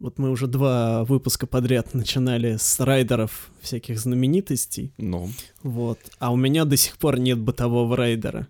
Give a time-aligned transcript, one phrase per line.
[0.00, 4.92] Вот мы уже два выпуска подряд начинали с райдеров всяких знаменитостей.
[4.96, 5.30] Ну.
[5.62, 5.98] Вот.
[6.20, 8.46] А у меня до сих пор нет бытового райдера.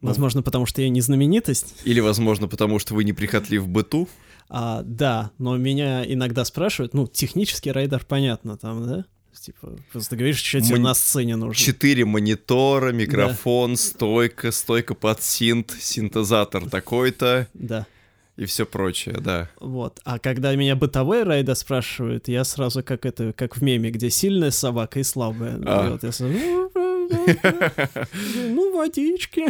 [0.00, 0.08] Ну.
[0.08, 1.74] Возможно, потому что я не знаменитость.
[1.84, 4.08] Или, возможно, потому что вы неприхотливы в быту.
[4.48, 9.04] А, да, но меня иногда спрашивают, ну, технический райдер, понятно, там, да?
[9.38, 11.54] Типа, просто говоришь, что тебе Мон- на сцене нужно.
[11.54, 17.86] Четыре монитора, микрофон, стойка, стойка под синт, синтезатор такой-то Да.
[18.36, 19.48] И все прочее, да.
[19.60, 20.00] Вот.
[20.04, 24.50] А когда меня бытовой райда спрашивают, я сразу как это, как в меме, где сильная
[24.50, 25.60] собака и слабая.
[25.64, 25.86] А.
[25.86, 26.34] И вот я сразу,
[28.34, 29.46] Ну, водички.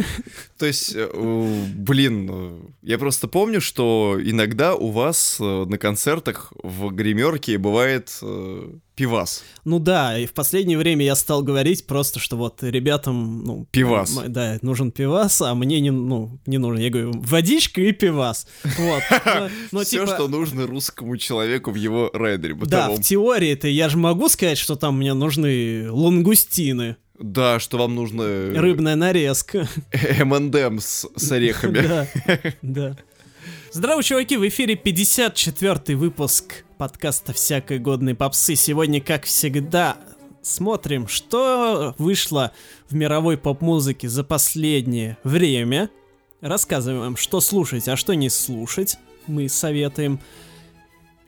[0.57, 1.09] То есть, э,
[1.75, 8.11] блин, э, я просто помню, что иногда у вас э, на концертах в гримерке бывает
[8.95, 9.43] пивас.
[9.65, 13.67] Ну да, и в последнее время я стал говорить просто, что вот ребятам, ну...
[13.71, 14.17] Пивас.
[14.27, 16.81] Да, нужен пивас, а мне не, ну, не нужен.
[16.81, 18.47] Я говорю, водичка и пивас.
[18.63, 19.03] Вот.
[19.25, 20.15] Но- Но Все, типа...
[20.15, 24.75] что нужно русскому человеку в его райдере Да, в теории-то я же могу сказать, что
[24.75, 29.67] там мне нужны лангустины, Да, что вам нужно э, рыбная нарезка.
[29.91, 31.81] M&M с, с орехами.
[31.87, 32.07] Да,
[32.61, 32.97] да.
[33.71, 38.55] Здорово, чуваки, в эфире 54 выпуск подкаста «Всякой годной попсы».
[38.55, 39.97] Сегодня, как всегда,
[40.41, 42.51] смотрим, что вышло
[42.89, 45.89] в мировой поп-музыке за последнее время.
[46.41, 48.97] Рассказываем, что слушать, а что не слушать.
[49.27, 50.19] Мы советуем.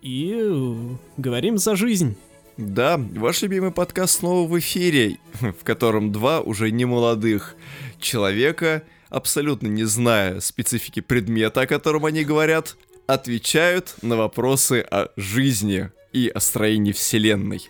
[0.02, 0.76] И э,
[1.18, 2.18] говорим за жизнь.
[2.58, 7.56] Да, ваш любимый подкаст снова в эфире, в котором два уже немолодых
[8.00, 15.92] человека, абсолютно не зная специфики предмета, о котором они говорят, отвечают на вопросы о жизни
[16.14, 17.62] и о строении Вселенной.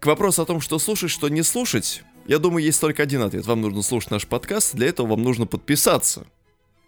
[0.00, 3.46] К вопросу о том, что слушать, что не слушать, я думаю, есть только один ответ.
[3.46, 6.26] Вам нужно слушать наш подкаст, для этого вам нужно подписаться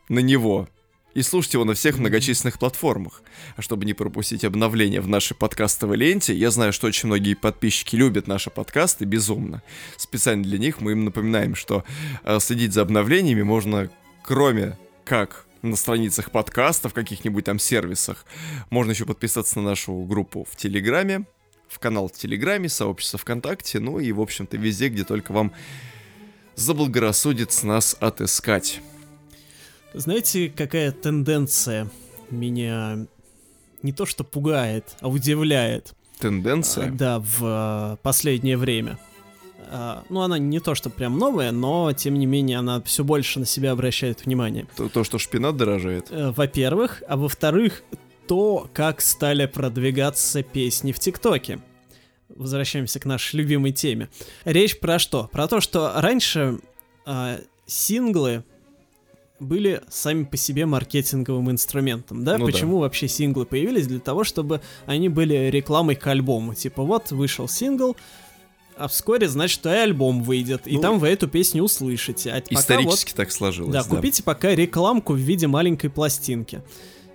[0.08, 0.68] на него
[1.14, 3.22] и слушать его на всех многочисленных платформах.
[3.56, 7.96] А чтобы не пропустить обновления в нашей подкастовой ленте, я знаю, что очень многие подписчики
[7.96, 9.62] любят наши подкасты безумно.
[9.96, 11.84] Специально для них мы им напоминаем, что
[12.24, 13.90] э, следить за обновлениями можно,
[14.22, 18.24] кроме как на страницах подкаста, в каких-нибудь там сервисах,
[18.70, 21.24] можно еще подписаться на нашу группу в Телеграме,
[21.68, 25.52] в канал в Телеграме, сообщество ВКонтакте, ну и, в общем-то, везде, где только вам
[26.54, 28.80] заблагорассудится нас отыскать.
[29.94, 31.88] Знаете, какая тенденция
[32.30, 33.06] меня
[33.82, 35.94] не то что пугает, а удивляет?
[36.18, 36.88] Тенденция.
[36.88, 38.98] А, Да, в а, последнее время.
[39.70, 43.40] А, Ну, она не то, что прям новая, но, тем не менее, она все больше
[43.40, 44.66] на себя обращает внимание.
[44.76, 46.06] То, то, что шпинат дорожает.
[46.10, 47.82] Э, Во-первых, а во-вторых,
[48.26, 51.60] то, как стали продвигаться песни в ТикТоке.
[52.28, 54.10] Возвращаемся к нашей любимой теме.
[54.44, 55.28] Речь про что?
[55.32, 56.60] Про то, что раньше
[57.06, 58.44] а, синглы
[59.40, 62.38] были сами по себе маркетинговым инструментом, да?
[62.38, 62.52] Ну да.
[62.52, 63.86] Почему вообще синглы появились?
[63.86, 66.54] Для того, чтобы они были рекламой к альбому.
[66.54, 67.96] Типа, вот вышел сингл,
[68.76, 72.30] а вскоре, значит, и альбом выйдет, и Ну, там вы эту песню услышите.
[72.30, 73.72] А пока вот- Исторически так сложилось.
[73.72, 76.62] да, купите пока рекламку в виде маленькой пластинки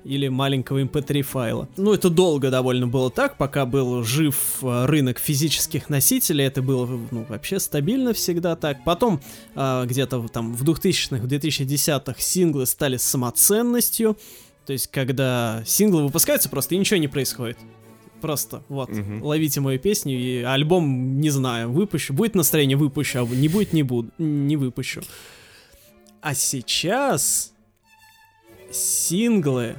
[0.04, 1.68] или маленького mp3 файла.
[1.78, 6.86] Ну, это долго довольно было так, пока был жив э, рынок физических носителей, это было
[7.12, 8.84] ну, вообще стабильно всегда так.
[8.84, 9.22] Потом
[9.56, 14.18] э, где-то там в 2000-х, в 2010-х синглы стали самоценностью,
[14.66, 17.58] то есть когда синглы выпускаются, просто и ничего не происходит.
[18.22, 19.22] Просто, вот, Мгм.
[19.22, 22.14] ловите мою песню, и альбом, не знаю, выпущу.
[22.14, 25.02] Будет настроение, выпущу, а не будет, не буду, не выпущу.
[26.22, 27.52] А сейчас
[28.72, 29.76] синглы,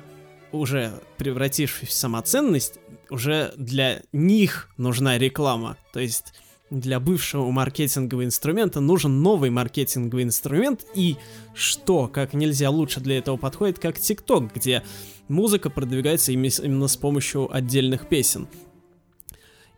[0.54, 2.78] уже превратившись в самоценность,
[3.10, 5.76] уже для них нужна реклама.
[5.92, 6.32] То есть
[6.70, 11.16] для бывшего маркетингового инструмента нужен новый маркетинговый инструмент, и
[11.54, 14.82] что, как нельзя лучше для этого подходит, как TikTok, где
[15.28, 18.48] музыка продвигается именно с помощью отдельных песен.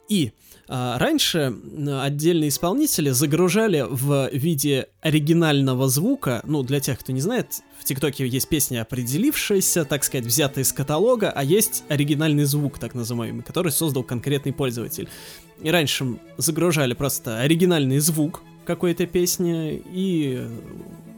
[0.08, 0.32] И
[0.68, 1.54] а, раньше
[2.00, 8.26] отдельные исполнители загружали в виде оригинального звука, ну, для тех, кто не знает, в ТикТоке
[8.26, 13.70] есть песня определившаяся, так сказать, взятая из каталога, а есть оригинальный звук, так называемый, который
[13.70, 15.08] создал конкретный пользователь.
[15.62, 20.60] И раньше загружали просто оригинальный звук какой-то песни, и э,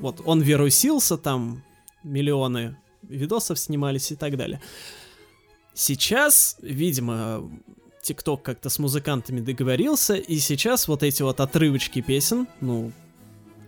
[0.01, 1.65] вот он вирусился, там
[2.05, 4.61] миллионы видосов снимались и так далее.
[5.73, 7.51] Сейчас, видимо,
[8.09, 12.91] ТикТок как-то с музыкантами договорился, и сейчас вот эти вот отрывочки песен, ну,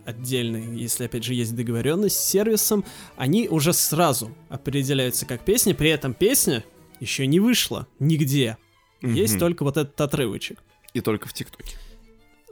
[0.07, 2.85] отдельные, если опять же есть договоренность с сервисом,
[3.17, 6.65] они уже сразу определяются как песни, при этом песня
[7.01, 8.57] еще не вышла нигде.
[9.03, 9.41] Есть Мгм.
[9.41, 10.59] только вот этот отрывочек.
[10.95, 11.77] И только в ТикТоке.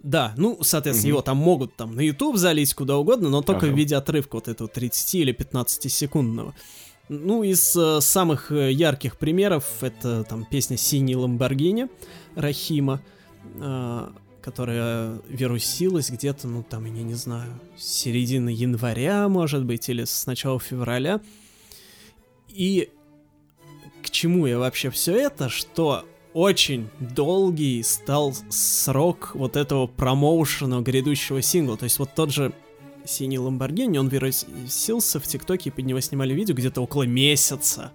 [0.02, 1.14] Да, ну, соответственно, Мгм.
[1.16, 3.74] его там могут там на YouTube залить куда угодно, но только Ага.
[3.74, 6.54] в виде отрывка вот этого 30 или 15 секундного.
[7.08, 11.88] Ну, из э, самых э, ярких примеров это там песня «Синий Ламборгини»
[12.34, 13.00] Рахима,
[13.54, 14.08] э,
[14.42, 20.26] которая вирусилась где-то, ну, там, я не знаю, с середины января, может быть, или с
[20.26, 21.20] начала февраля.
[22.48, 22.90] И
[24.02, 31.40] к чему я вообще все это, что очень долгий стал срок вот этого промоушена грядущего
[31.40, 31.78] сингла.
[31.78, 32.52] То есть вот тот же
[33.08, 37.92] синий Ламборгини, он вирусился в ТикТоке, и под него снимали видео где-то около месяца.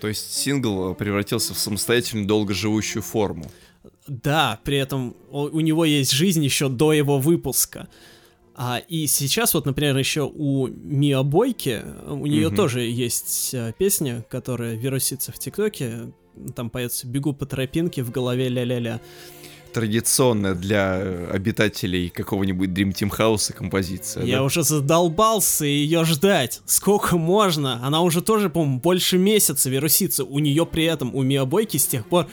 [0.00, 3.50] То есть сингл превратился в самостоятельную долгоживущую форму.
[4.06, 7.88] Да, при этом у него есть жизнь еще до его выпуска.
[8.54, 13.72] А, и сейчас вот, например, еще у Миа Бойки, у нее mm тоже есть а,
[13.72, 16.12] песня, которая вирусится в ТикТоке,
[16.54, 19.00] там поется «Бегу по тропинке, в голове ля-ля-ля»
[19.72, 20.96] традиционная для
[21.30, 24.24] обитателей какого-нибудь Dream Team House композиция.
[24.24, 24.44] Я да?
[24.44, 26.60] уже задолбался ее ждать.
[26.66, 27.84] Сколько можно?
[27.84, 30.24] Она уже тоже, по-моему, больше месяца вирусится.
[30.24, 32.26] У нее при этом, у Миабойки с тех пор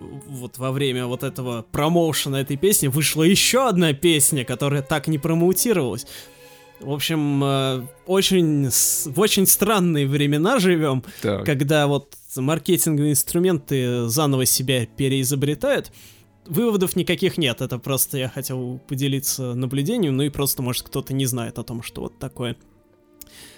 [0.00, 5.18] вот во время вот этого промоушена этой песни вышла еще одна песня, которая так не
[5.18, 6.06] промоутировалась.
[6.80, 11.44] В общем, э, очень, в очень странные времена живем, так.
[11.44, 15.90] когда вот маркетинговые инструменты заново себя переизобретают
[16.48, 21.26] выводов никаких нет, это просто я хотел поделиться наблюдением, ну и просто, может, кто-то не
[21.26, 22.56] знает о том, что вот такое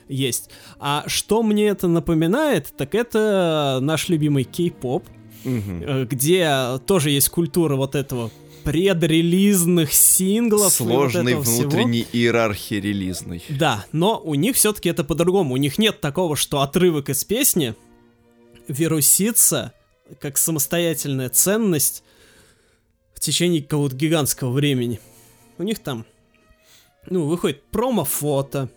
[0.09, 0.51] есть.
[0.79, 5.05] А что мне это напоминает, так это наш любимый кей-поп,
[5.45, 6.07] угу.
[6.11, 8.31] где тоже есть культура вот этого
[8.65, 10.73] предрелизных синглов.
[10.73, 12.19] Сложной вот внутренней всего.
[12.19, 13.43] иерархии релизной.
[13.49, 15.55] Да, но у них все-таки это по-другому.
[15.55, 17.75] У них нет такого, что отрывок из песни
[18.69, 19.73] вирусится
[20.21, 22.03] как самостоятельная ценность
[23.21, 24.99] в течение какого-то гигантского времени.
[25.59, 26.07] У них там,
[27.05, 28.71] ну, выходит промо-фото,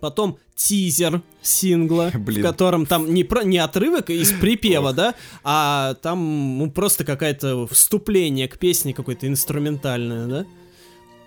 [0.00, 2.40] потом тизер сингла, Блин.
[2.40, 7.66] в котором там не, про, не отрывок из припева, да, а там ну, просто какое-то
[7.66, 10.46] вступление к песне какое-то инструментальное, да.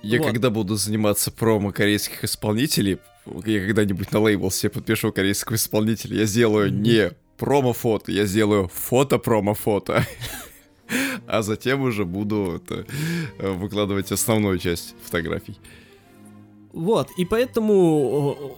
[0.04, 0.28] Я вот.
[0.28, 3.00] когда буду заниматься промо корейских исполнителей,
[3.44, 10.06] я когда-нибудь на лейбл себе подпишу корейского исполнителя, я сделаю не промо-фото, я сделаю фото-промо-фото
[11.31, 12.86] а затем уже буду это,
[13.39, 15.57] э, выкладывать основную часть фотографий.
[16.74, 18.57] Вот, и поэтому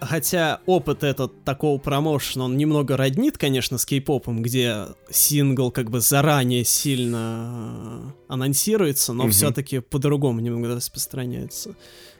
[0.00, 6.00] хотя опыт этот такого промоушена, он немного роднит, конечно, с кей-попом, где сингл как бы
[6.00, 9.32] заранее сильно анонсируется, но угу.
[9.32, 11.76] все-таки по-другому немного распространяется.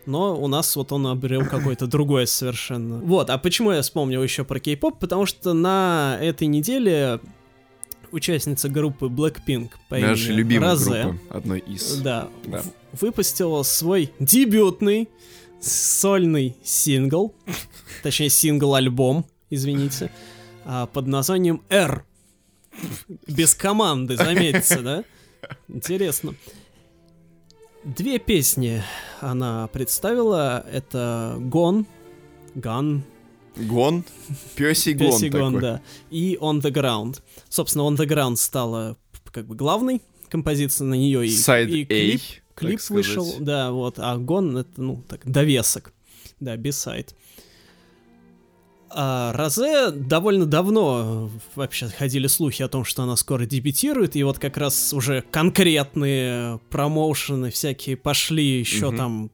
[0.07, 2.99] Но у нас вот он обрел какое-то другое совершенно.
[2.99, 4.99] Вот, а почему я вспомнил еще про кей-поп?
[5.01, 7.21] Потому что на этой неделе
[8.15, 11.97] участница группы Blackpink по Наша имени любимая Розе, группа, одной из.
[11.99, 12.63] Да, да.
[12.93, 15.09] выпустила свой дебютный
[15.61, 17.35] сольный сингл,
[18.03, 20.11] точнее сингл-альбом, извините,
[20.65, 22.05] а, под названием R.
[23.27, 25.05] Без команды, заметьте, да?
[25.69, 26.35] Интересно.
[27.85, 28.83] Две песни
[29.21, 30.65] она представила.
[30.73, 31.87] Это Gone,
[32.55, 33.03] Gun,
[33.57, 34.05] Гон?
[34.57, 35.83] Пёсий гон Пёсий гон, да.
[36.11, 37.23] И On the Ground.
[37.49, 38.97] Собственно, On the Ground стала
[39.31, 43.99] как бы главной композицией на нее и, Side и клип, A, клип вышел, да, вот,
[43.99, 45.93] а Гон это, ну, так, довесок,
[46.41, 47.15] да, бисайд.
[48.91, 54.39] А Розе довольно давно вообще ходили слухи о том, что она скоро дебютирует, и вот
[54.39, 58.97] как раз уже конкретные промоушены всякие пошли еще угу.
[58.97, 59.31] там,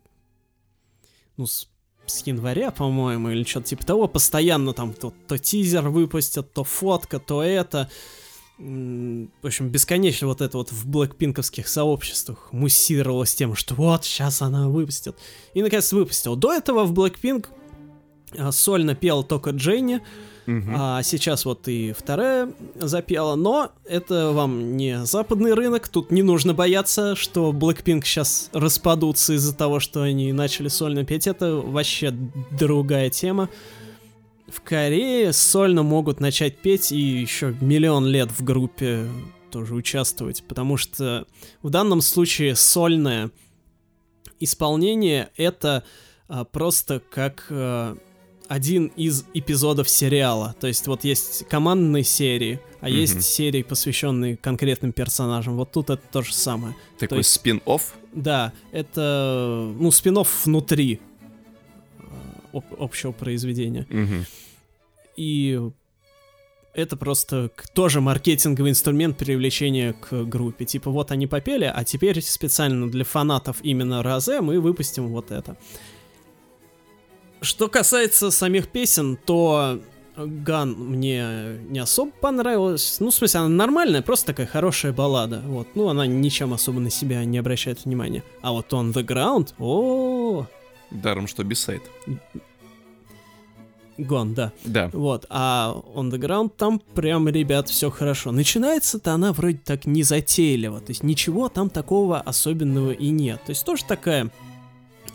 [1.37, 1.69] ну, с
[2.07, 7.19] с января, по-моему, или что-то типа того, постоянно там то, то тизер выпустят, то фотка,
[7.19, 7.91] то это.
[8.59, 14.69] В общем, бесконечно вот это вот в блэкпинковских сообществах муссировалось тем, что вот, сейчас она
[14.69, 15.17] выпустит.
[15.55, 16.37] И наконец выпустил.
[16.37, 17.47] До этого в Blackpink
[18.37, 20.03] а, сольно пел только Дженни,
[20.47, 20.71] Угу.
[20.75, 26.55] А сейчас вот и вторая запела, но это вам не западный рынок, тут не нужно
[26.55, 32.11] бояться, что Blackpink сейчас распадутся из-за того, что они начали сольно петь, это вообще
[32.51, 33.49] другая тема.
[34.49, 39.07] В Корее сольно могут начать петь и еще миллион лет в группе
[39.51, 41.27] тоже участвовать, потому что
[41.63, 43.31] в данном случае сольное
[44.41, 45.85] исполнение это
[46.29, 47.97] а, просто как а,
[48.51, 50.57] один из эпизодов сериала.
[50.59, 52.93] То есть вот есть командные серии, а mm-hmm.
[52.93, 55.57] есть серии, посвященные конкретным персонажам.
[55.57, 56.75] Вот тут это то же самое.
[56.99, 57.95] Такой есть, спин-офф?
[58.13, 60.99] Да, это, ну, спин-офф внутри
[62.01, 62.03] э,
[62.53, 63.87] об- общего произведения.
[63.89, 64.27] Mm-hmm.
[65.15, 65.61] И
[66.75, 70.65] это просто тоже маркетинговый инструмент привлечения к группе.
[70.65, 75.57] Типа вот они попели, а теперь специально для фанатов именно Розе мы выпустим вот это.
[77.41, 79.81] Что касается самих песен, то
[80.17, 82.99] Ган мне не особо понравилась.
[83.01, 85.43] Ну, в смысле, она нормальная, просто такая хорошая баллада.
[85.47, 85.69] Вот.
[85.75, 88.23] Ну, она ничем особо на себя не обращает внимания.
[88.43, 90.47] А вот On The Ground, о
[90.91, 91.83] Даром, что бисайд.
[93.97, 94.53] Гон, да.
[94.65, 94.91] Да.
[94.93, 98.33] Вот, а On The Ground там прям, ребят, все хорошо.
[98.33, 103.43] Начинается-то она вроде так не затейливо, то есть ничего там такого особенного и нет.
[103.45, 104.31] То есть тоже такая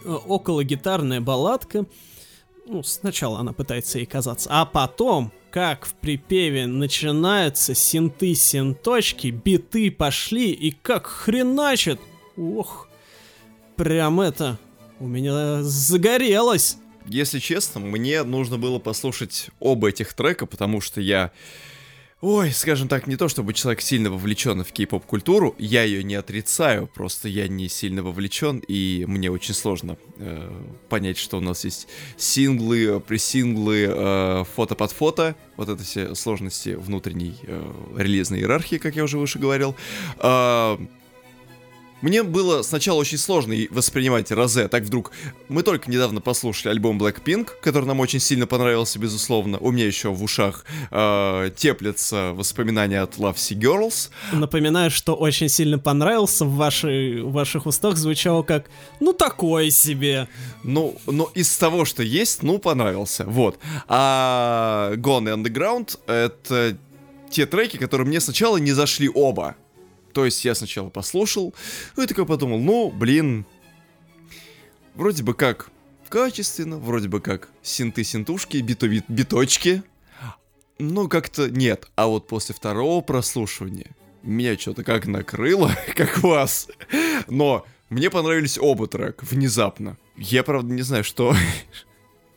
[0.04, 1.86] э, около гитарная балладка.
[2.68, 9.92] Ну, сначала она пытается ей казаться, а потом, как в припеве начинаются синты, синточки, биты
[9.92, 12.00] пошли, и как хреначит.
[12.36, 12.88] Ох,
[13.76, 14.58] прям это,
[15.00, 16.78] у меня загорелось.
[17.06, 21.32] Если честно, мне нужно было послушать оба этих трека, потому что я...
[22.28, 26.16] Ой, скажем так, не то чтобы человек сильно вовлечен в кей-поп культуру, я ее не
[26.16, 30.52] отрицаю, просто я не сильно вовлечен, и мне очень сложно э,
[30.90, 36.70] понять, что у нас есть синглы, пресинглы, э, фото под фото, вот это все сложности
[36.70, 39.76] внутренней э, релизной иерархии, как я уже выше говорил.
[40.18, 40.78] Э,
[42.02, 45.12] мне было сначала очень сложно воспринимать Розе, так вдруг...
[45.48, 49.58] Мы только недавно послушали альбом Blackpink, который нам очень сильно понравился, безусловно.
[49.60, 54.10] У меня еще в ушах э, теплятся воспоминания от Love Sea Girls.
[54.34, 60.28] Напоминаю, что очень сильно понравился, в, вашей, в ваших устах звучало как «ну такое себе».
[60.64, 63.58] Ну, но из того, что есть, ну понравился, вот.
[63.88, 66.78] А Gone Underground— это
[67.30, 69.56] те треки, которые мне сначала не зашли оба.
[70.16, 71.54] То есть я сначала послушал,
[71.98, 73.46] ну и такой подумал, ну, блин,
[74.94, 75.70] вроде бы как
[76.08, 79.84] качественно, вроде бы как синты-синтушки, бито биточки,
[80.80, 81.90] но как-то нет.
[81.96, 83.94] А вот после второго прослушивания
[84.24, 86.70] меня что-то как накрыло, как вас.
[87.28, 89.98] Но мне понравились оба трека внезапно.
[90.16, 91.36] Я, правда, не знаю, что...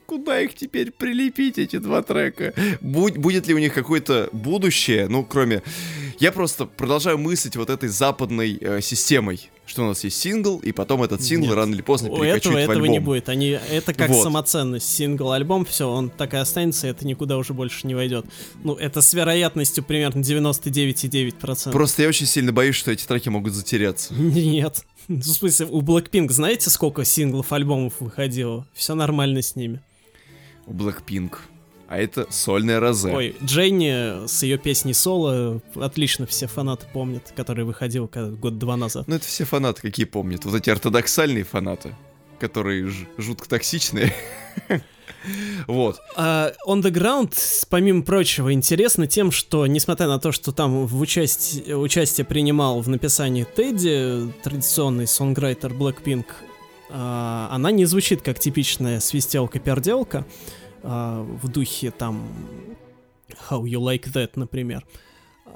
[0.09, 2.55] Куда их теперь прилепить, эти два трека?
[2.81, 5.63] Будь, будет ли у них какое-то будущее, ну, кроме
[6.19, 10.73] я просто продолжаю мыслить вот этой западной э, системой, что у нас есть сингл, и
[10.73, 11.57] потом этот сингл Нет.
[11.57, 12.91] рано или поздно перекочует этого, в этого альбом.
[12.91, 13.29] не будет.
[13.29, 14.23] Они, это как Вот.
[14.23, 14.89] самоценность.
[14.89, 18.25] Сингл-альбом, все, он так и останется, и это никуда уже больше не войдет.
[18.65, 21.71] Ну, это с вероятностью примерно 99,9%.
[21.71, 24.15] Просто я очень сильно боюсь, что эти треки могут затеряться.
[24.19, 24.87] Нет.
[25.07, 28.67] Ну, В смысле, у Blackpink знаете, сколько синглов, альбомов выходило?
[28.73, 29.83] Все нормально с ними.
[30.69, 31.33] У Blackpink.
[31.89, 33.09] А это сольная Розе.
[33.11, 39.09] Ой, Дженни с ее песней соло отлично все фанаты помнят, который выходил год-два назад.
[39.09, 40.45] Ну это все фанаты какие помнят.
[40.45, 41.95] Вот эти ортодоксальные фанаты,
[42.39, 44.13] которые жутко токсичные.
[45.67, 45.99] Вот.
[46.17, 50.87] А On The Ground, с- помимо прочего, интересно тем, что, несмотря на то, что там
[50.87, 56.27] в участие, участие принимал в написании Тедди, традиционный сонграйтер Blackpink,
[56.91, 60.25] а, она не звучит как типичная свистелка-перделка
[60.83, 62.27] а, в духе там
[63.51, 64.85] How You Like That, например.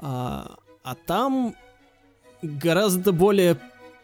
[0.01, 1.55] А, а там
[2.41, 3.57] гораздо более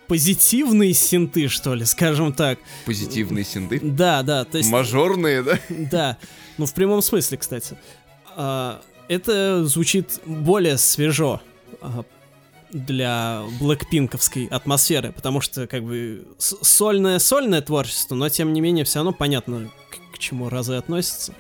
[0.08, 2.60] позитивные синты, что ли, скажем так.
[2.86, 3.80] Позитивные синды.
[3.82, 4.70] Да, да, то есть...
[4.72, 5.60] Мажорные, да?
[5.70, 6.18] Да,
[6.58, 7.78] ну в прямом смысле, кстати.
[8.36, 11.42] А, это звучит более свежо
[11.82, 12.04] а,
[12.72, 18.86] для блэкпинковской атмосферы, потому что как бы с- сольное сольное творчество, но тем не менее
[18.86, 19.70] все равно понятно,
[20.20, 21.34] к, чему разы относится.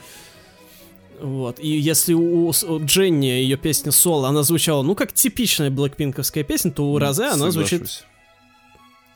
[1.21, 1.59] Вот.
[1.59, 6.71] И если у, у Дженни ее песня соло, она звучала, ну, как типичная блэкпинковская песня,
[6.71, 8.05] то у Розе она звучит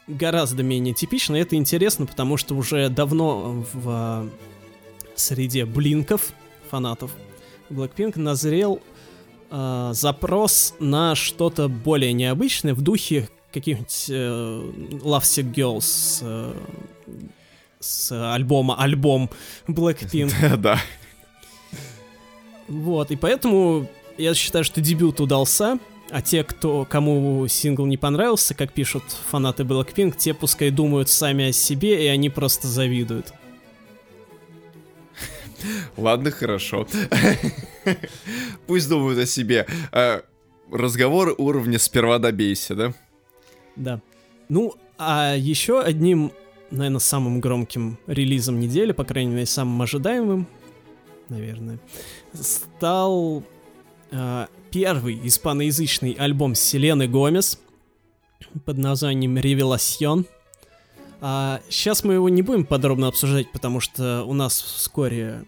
[0.08, 1.36] гораздо менее типично.
[1.36, 4.30] И это интересно, потому что уже давно в а,
[5.16, 6.34] среде блинков,
[6.70, 7.12] фанатов
[7.70, 8.82] Blackpink, назрел
[9.50, 14.72] а, запрос на что-то более необычное в духе каких-нибудь э,
[15.04, 16.54] Love Sick Girls э,
[17.84, 19.30] с альбома альбом
[19.68, 20.58] Blackpink.
[20.58, 20.80] Да.
[22.68, 28.56] Вот, и поэтому я считаю, что дебют удался, а те, кто, кому сингл не понравился,
[28.56, 33.34] как пишут фанаты Blackpink, те пускай думают сами о себе, и они просто завидуют.
[35.98, 36.88] Ладно, хорошо.
[38.68, 39.66] Пусть думают о себе.
[39.92, 40.24] А,
[40.72, 42.94] Разговоры уровня «сперва добейся», да?
[43.76, 44.02] Да.
[44.50, 46.32] Ну, а еще одним,
[46.74, 50.48] наверное, самым громким релизом недели, по крайней мере, самым ожидаемым,
[51.30, 51.80] наверное,
[52.34, 53.44] стал
[54.12, 57.60] а, первый испаноязычный альбом Селены Гомес
[58.66, 60.26] под названием «Ревеласьон».
[61.22, 65.46] А, сейчас мы его не будем подробно обсуждать, потому что у нас вскоре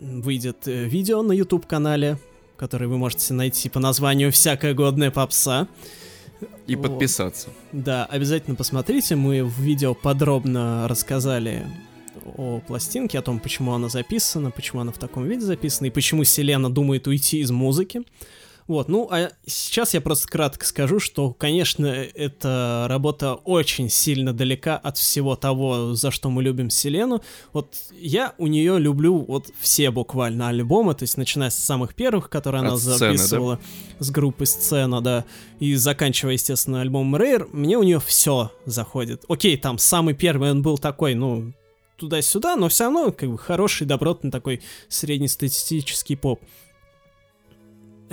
[0.00, 2.18] выйдет э, видео на YouTube-канале,
[2.56, 5.68] которое вы можете найти по названию «Всякая годная попса».
[6.66, 6.88] И Вот.
[6.88, 7.48] подписаться.
[7.72, 9.16] Да, обязательно посмотрите.
[9.16, 11.66] Мы в видео подробно рассказали
[12.36, 16.24] о пластинке, о том, почему она записана, почему она в таком виде записана, и почему
[16.24, 18.02] Селена думает уйти из музыки.
[18.66, 24.78] Вот, ну, а сейчас я просто кратко скажу, что, конечно, эта работа очень сильно далека
[24.78, 27.22] от всего того, за что мы любим Селену.
[27.52, 32.30] Вот я у нее люблю вот все буквально альбомы, то есть начиная с самых первых,
[32.30, 33.60] которые она От сцены, записывала
[33.98, 35.24] с группы Сцена, да,
[35.60, 39.24] и заканчивая, естественно, альбомом Rare, мне у нее все заходит.
[39.28, 41.52] Окей, там самый первый он был такой, ну,
[41.96, 46.40] туда-сюда, но все равно как бы хороший, добротный такой среднестатистический поп.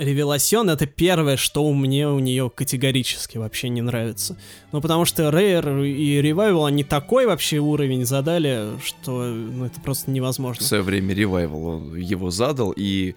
[0.04, 4.36] Ревеласьон это первое, что мне у нее категорически вообще не нравится.
[4.72, 10.10] Ну, потому что Rare и Revival, они такой вообще уровень задали, что ну, это просто
[10.10, 10.64] В невозможно.
[10.64, 13.14] свое время он его задал, и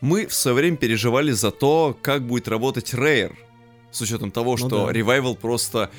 [0.00, 3.32] мы в свое время переживали за то, как будет работать Rare.
[3.90, 4.92] С учетом того, Ну что да.
[4.92, 5.90] ревайвал просто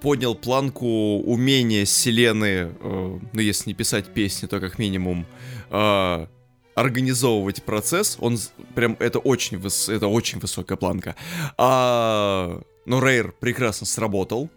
[0.00, 0.86] поднял планку
[1.18, 2.46] умения Селены,
[2.80, 5.26] э, ну если не писать песни, то как минимум
[5.70, 6.26] э,
[6.74, 8.16] организовывать процесс.
[8.20, 8.38] Он
[8.74, 11.16] прям это очень выс- это очень высокая планка.
[11.58, 14.50] А, но Рейр прекрасно сработал.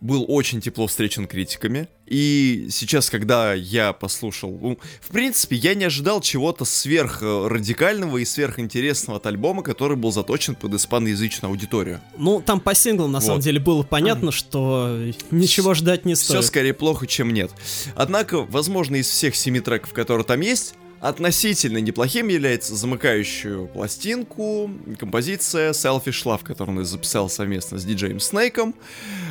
[0.00, 1.86] Был очень тепло встречен критиками.
[2.08, 4.58] И сейчас, когда я послушал...
[4.60, 9.96] ну, в принципе, я не ожидал чего-то сверх э, радикального и сверхинтересного от альбома, который
[9.96, 12.00] был заточен под испаноязычную аудиторию.
[12.18, 13.44] Ну, там по синглам, на самом Вот.
[13.44, 14.98] деле, было понятно, что
[15.30, 16.46] ничего ждать не Все стоит.
[16.46, 17.52] скорее плохо, чем нет.
[17.94, 25.72] Однако, возможно, из всех семи треков, которые там есть, относительно неплохим является замыкающую пластинку композиция
[25.72, 28.74] Selfish Love, которую он записал совместно с диджеем Снейком.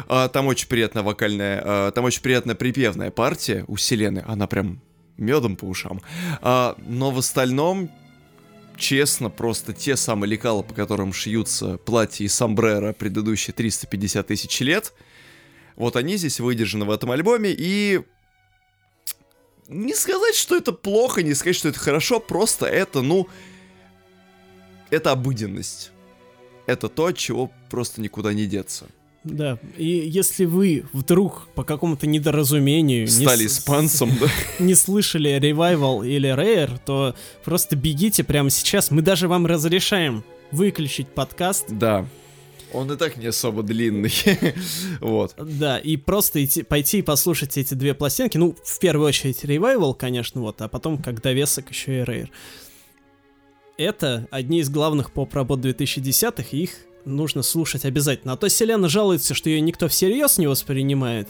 [0.09, 4.81] А, Там очень приятная вокальная, а, там очень приятная припевная партия у Селены, она прям
[5.15, 6.01] медом по ушам.
[6.41, 7.89] А, Но в остальном
[8.75, 14.93] честно, просто те самые лекала, по которым шьются платья и сомбреро предыдущие 350 тысяч лет,
[15.77, 18.01] вот они здесь выдержаны в этом альбоме, и
[19.71, 23.27] не сказать, что это плохо, не сказать, что это хорошо, просто это, ну,
[24.89, 25.91] это обыденность.
[26.67, 28.85] Это то, от чего просто никуда не деться.
[29.23, 34.27] Да, и если вы вдруг по какому-то недоразумению не Стали с- испанцем, да?
[34.59, 38.89] не слышали Revival или Rare, то просто бегите прямо сейчас.
[38.89, 41.65] Мы даже вам разрешаем выключить подкаст.
[41.69, 42.05] Да.
[42.73, 44.11] Он и так не особо длинный.
[44.99, 45.35] Вот.
[45.37, 48.37] Да, и просто идти, пойти и послушать эти две пластинки.
[48.37, 52.29] Ну, в первую очередь Revival, конечно, вот, а потом, как довесок, еще и Rare.
[53.77, 56.71] Это одни из главных поп-работ 2010-х, и их
[57.05, 58.33] нужно слушать обязательно.
[58.33, 61.29] А то Селена жалуется, что ее никто всерьез не воспринимает.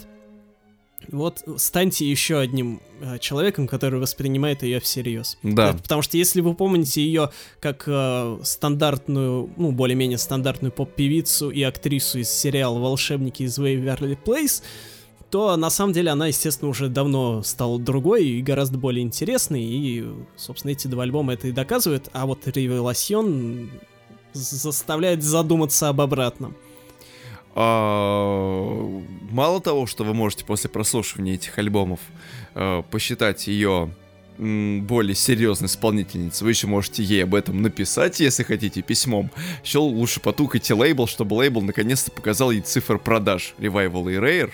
[1.08, 5.38] Вот станьте еще одним э, человеком, который воспринимает ее всерьез.
[5.42, 5.70] Да.
[5.70, 11.62] Это потому что если вы помните ее как э, стандартную, ну, более-менее стандартную поп-певицу и
[11.62, 14.62] актрису из сериала «Волшебники из Waverly Place»,
[15.30, 20.04] то на самом деле она, естественно, уже давно стала другой и гораздо более интересной, и,
[20.36, 23.70] собственно, эти два альбома это и доказывают, а вот «Ревеласьон»
[24.34, 26.54] заставляет задуматься об обратном.
[27.54, 32.00] А, Мало того, что вы можете после прослушивания этих альбомов
[32.54, 33.90] э, посчитать ее
[34.38, 39.30] более серьезной исполнительницей, вы еще можете ей об этом написать, если хотите, письмом.
[39.64, 44.50] Еще лучше потукайте лейбл, чтобы лейбл наконец-то показал ей цифры продаж Revival и Rare,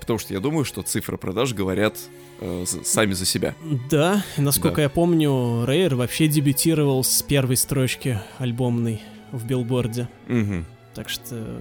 [0.00, 1.96] потому что я думаю, что цифры продаж говорят
[2.40, 3.54] э, сами за себя.
[3.90, 4.82] Да, насколько Да.
[4.82, 9.00] я помню, Рейер вообще дебютировал с первой строчки альбомной
[9.30, 10.08] в билборде.
[10.28, 10.66] Мгм.
[10.94, 11.60] Так что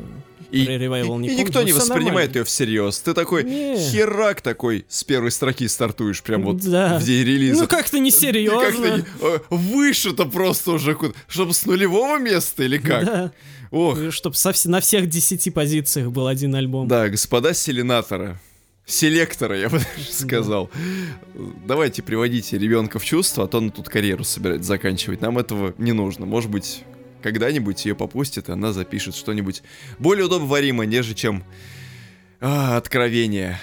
[0.51, 2.37] И, Revival не и никто не воспринимает нормально.
[2.39, 2.99] ее всерьез.
[2.99, 3.77] Ты такой Не.
[3.77, 6.99] херак такой с первой строки стартуешь, прям вот Да.
[6.99, 7.61] в день релиза.
[7.61, 8.59] Ну как-то несерьезно.
[8.59, 13.05] как-то не- э, выше-то просто уже куда Чтобы с нулевого места или как?
[13.05, 13.31] Да.
[13.71, 16.89] Ох, Чтобы на всех десяти позициях был один альбом.
[16.89, 18.37] да, господа селенаторы.
[18.85, 20.69] Селектора, я бы даже сказал.
[21.65, 25.21] Давайте приводите ребенка в чувство, а то он тут карьеру собирается заканчивать.
[25.21, 26.25] Нам этого не нужно.
[26.25, 26.83] Может быть,
[27.21, 29.63] когда-нибудь ее попустят, она запишет что-нибудь
[29.99, 31.43] более удобоваримое, нежели чем
[32.39, 33.59] а, откровение.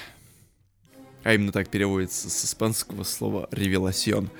[1.25, 4.31] А именно так переводится с испанского слова «ревеласьон».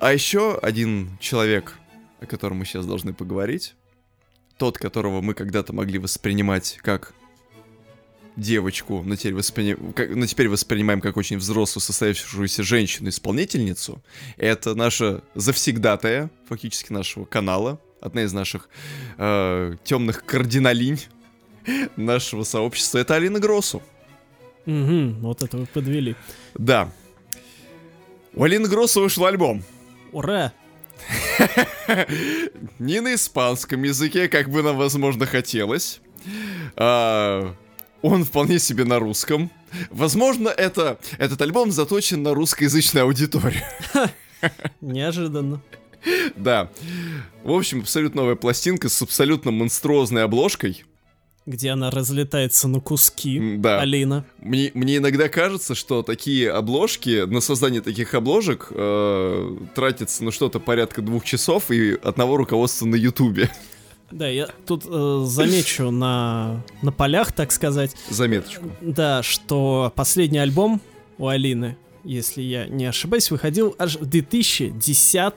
[0.00, 1.78] А еще один человек,
[2.20, 3.74] о котором мы сейчас должны поговорить,
[4.58, 7.14] тот, которого мы когда-то могли воспринимать как
[8.36, 14.02] девочку, но теперь, воспри- как- но теперь воспринимаем как очень взрослую, состоявшуюся женщину-исполнительницу,
[14.36, 18.68] это наша завсегдатая, фактически нашего канала, одна из наших
[19.18, 21.00] э, темных кардиналинь
[21.96, 23.82] нашего сообщества, это Алина Гросу.
[24.66, 26.14] Мгм, вот это вы подвели.
[26.54, 26.90] Да.
[28.34, 29.64] У Алины Гросу вышел альбом.
[30.12, 30.52] Ура!
[32.78, 36.00] Не на испанском языке, как бы нам, возможно, хотелось.
[36.76, 37.54] А,
[38.02, 39.50] он вполне себе на русском.
[39.90, 43.62] Возможно, это, этот альбом заточен на русскоязычную аудиторию.
[44.80, 45.60] Неожиданно.
[46.36, 46.70] Да.
[47.42, 50.84] В общем, абсолютно новая пластинка с абсолютно монструозной обложкой.
[51.46, 53.78] Где она разлетается на куски, Да.
[53.80, 54.24] Алина.
[54.38, 60.58] Мне, мне иногда кажется, что такие обложки, на создание таких обложек э, тратится, ну, что-то
[60.58, 63.50] порядка двух часов и одного руководства на Ютубе.
[64.10, 68.70] Да, я тут э, замечу на, на полях, так сказать, Заметочку.
[68.80, 70.80] да, что последний альбом
[71.18, 75.32] у Алины, если я не ошибаюсь, выходил аж в 2010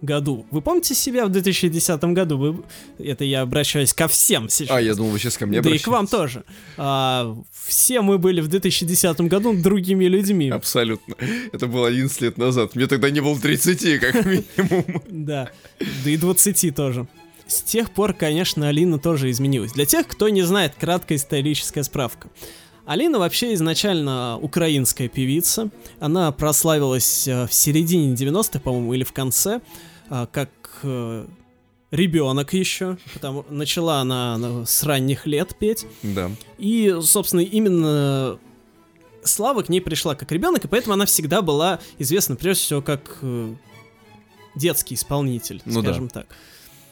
[0.00, 0.46] году.
[0.50, 2.38] Вы помните себя в 2010 году?
[2.38, 2.64] Вы...
[2.98, 4.76] Это я обращаюсь ко всем сейчас.
[4.76, 6.44] А, я думал, вы сейчас ко мне да и к вам тоже.
[6.76, 10.50] А, все мы были в 2010 году другими людьми.
[10.50, 11.14] Абсолютно.
[11.52, 12.74] Это было 11 лет назад.
[12.74, 15.02] Мне тогда не было 30, как минимум.
[15.08, 15.50] Да,
[16.04, 17.06] да и 20 тоже.
[17.46, 19.72] С тех пор, конечно, Алина тоже изменилась.
[19.72, 22.28] Для тех, кто не знает, краткая историческая справка.
[22.88, 25.68] Алина вообще изначально украинская певица.
[26.00, 29.60] Она прославилась э, в середине 90-х, по-моему, или в конце,
[30.08, 30.48] как
[31.90, 32.98] ребенок еще.
[33.14, 35.86] Потому начала она, она с ранних лет петь.
[36.02, 36.30] Да.
[36.58, 38.38] И, собственно, именно
[39.24, 43.18] Слава к ней пришла как ребенок, и поэтому она всегда была известна прежде всего как
[43.20, 43.54] э,
[44.54, 45.88] детский исполнитель, Ну да.
[45.88, 46.26] скажем так.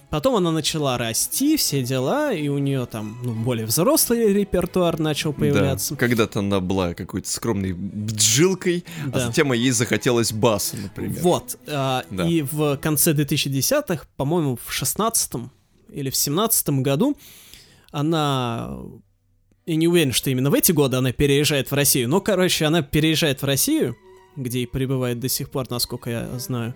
[0.08, 5.32] Потом она начала расти, все дела, и у нее там ну, более взрослый репертуар начал
[5.32, 5.94] появляться.
[5.94, 6.00] Да.
[6.00, 9.26] Когда-то она была какой-то скромной бджилкой, а Да.
[9.26, 11.20] затем ей захотелось баса, например.
[11.22, 11.58] Вот.
[11.66, 12.26] а, Да.
[12.26, 15.50] И в конце 2010-х, по-моему, в 16-м
[15.92, 17.16] или в 17-м году
[17.90, 18.70] она...
[19.66, 22.82] Я не уверен, что именно в эти годы она переезжает в Россию, но, короче, она
[22.82, 23.96] переезжает в Россию,
[24.36, 26.74] где и пребывает до сих пор, насколько я знаю,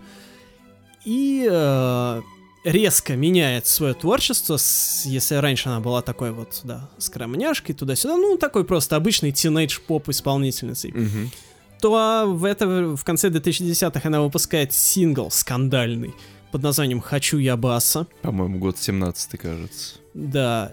[1.05, 2.23] и э,
[2.65, 8.37] резко меняет свое творчество, с- если раньше она была такой вот, да, скромняшкой туда-сюда, ну,
[8.37, 11.31] такой просто обычный тинейдж-поп исполнительницей Мгм.
[11.81, 16.15] то а, в, это, в конце 2010-х она выпускает сингл скандальный
[16.53, 18.07] под названием «Хочу я баса».
[18.23, 19.95] По-моему, год 17 кажется.
[20.13, 20.73] Да,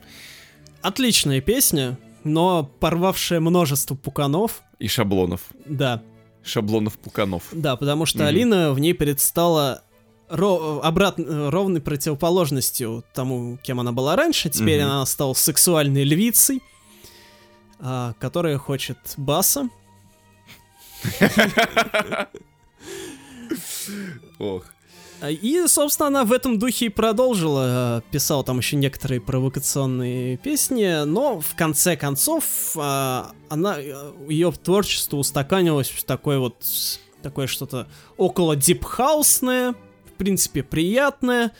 [0.81, 4.61] отличная песня, но порвавшая множество пуканов.
[4.79, 5.41] И шаблонов.
[5.65, 6.01] Да,
[6.43, 7.43] Шаблонов пуканов.
[7.51, 8.27] да, потому что Мгм.
[8.27, 9.83] Алина в ней предстала
[10.29, 14.49] ро- обратно, ровной противоположностью тому, кем она была раньше.
[14.49, 14.91] Теперь Мгм.
[14.91, 16.61] она стала сексуальной львицей,
[17.79, 19.69] а, которая хочет баса.
[24.39, 24.63] Ох.
[25.19, 27.99] А, И, собственно, она в этом духе и продолжила.
[27.99, 32.43] э, Писала там еще некоторые провокационные песни, но в конце концов
[32.75, 36.63] а, она, ее творчество устаканилось в такое вот
[37.23, 39.73] такое что-то около дипхаусное,
[40.17, 41.53] принципе, приятное.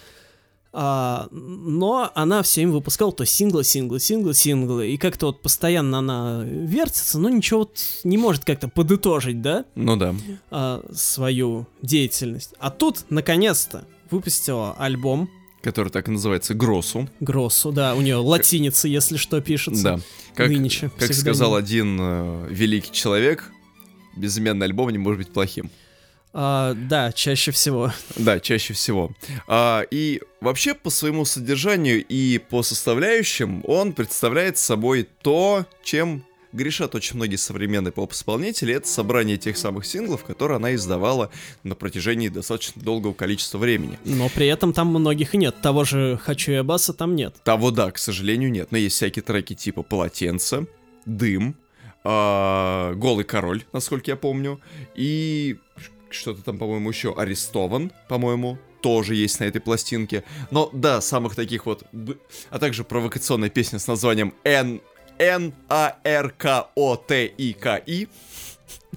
[0.74, 4.90] А, но она все время выпускала то синглы, синглы, синглы, синглы.
[4.90, 9.66] И как-то вот постоянно она вертится, но ничего вот не может как-то подытожить, да?
[9.76, 10.14] Ну да.
[10.52, 12.54] а, свою деятельность.
[12.60, 15.30] А тут, наконец-то, выпустила альбом
[15.64, 17.10] Который так и называется Гроссу.
[17.20, 19.84] Гроссу, да, у нее латиница, если что, пишется.
[19.84, 20.00] Да.
[20.36, 23.52] Как, Нынче, как сказал один э, великий человек,
[24.16, 25.70] безымянный альбом не может быть плохим.
[26.34, 27.92] А, да, чаще всего.
[28.16, 29.12] Да, чаще всего.
[29.48, 36.96] А, и вообще по своему содержанию и по составляющим он представляет собой то, чем грешат
[36.96, 38.74] очень многие современные поп-исполнители.
[38.74, 41.30] Это собрание тех самых синглов, которые она издавала
[41.64, 44.00] на протяжении достаточно долгого количества времени.
[44.04, 45.56] Но при этом там многих и нет.
[45.62, 47.36] Того же «Хочу я баса» там нет.
[47.44, 48.72] Того, да, к сожалению, нет.
[48.72, 50.68] Но есть всякие треки типа «Полотенце»,
[51.06, 51.56] «Дым»,
[52.04, 54.60] а, «Голый король», насколько я помню,
[54.96, 55.58] и
[56.10, 60.26] что-то там, по-моему, еще «Арестован», по-моему, тоже есть на этой пластинке.
[60.52, 61.84] Но да, самых таких вот...
[62.50, 64.82] А также провокационная песня с названием «Н...
[65.18, 68.08] Н-А-Р-К-О-Т-И-К-И».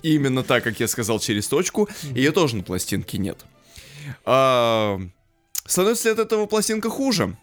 [0.03, 1.89] Именно так, как я сказал, через точку.
[2.15, 3.45] Ее тоже на пластинке нет.
[4.25, 4.99] А,
[5.67, 7.37] становится ли от этого пластинка хуже?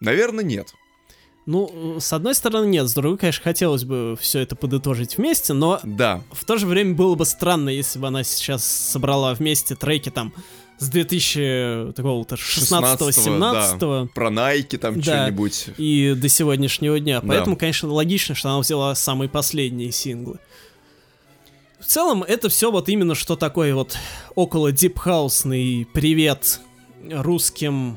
[0.00, 0.72] Наверное, нет.
[1.48, 2.90] Ну, с одной стороны, нет.
[2.90, 6.94] С другой, конечно, хотелось бы все это подытожить вместе, но Да, в то же время
[6.94, 10.34] было бы странно, если бы она сейчас собрала вместе треки там
[10.76, 14.08] с 2000 такого-то 16-17 да.
[14.14, 15.24] про Найки там Да.
[15.24, 15.70] что-нибудь.
[15.78, 17.22] и до сегодняшнего дня.
[17.22, 17.28] Да.
[17.28, 20.40] Поэтому, конечно, логично, что она взяла самые последние синглы.
[21.80, 23.96] В целом, это все вот именно что такое вот
[24.34, 26.60] около дипхаусный привет
[27.10, 27.96] русским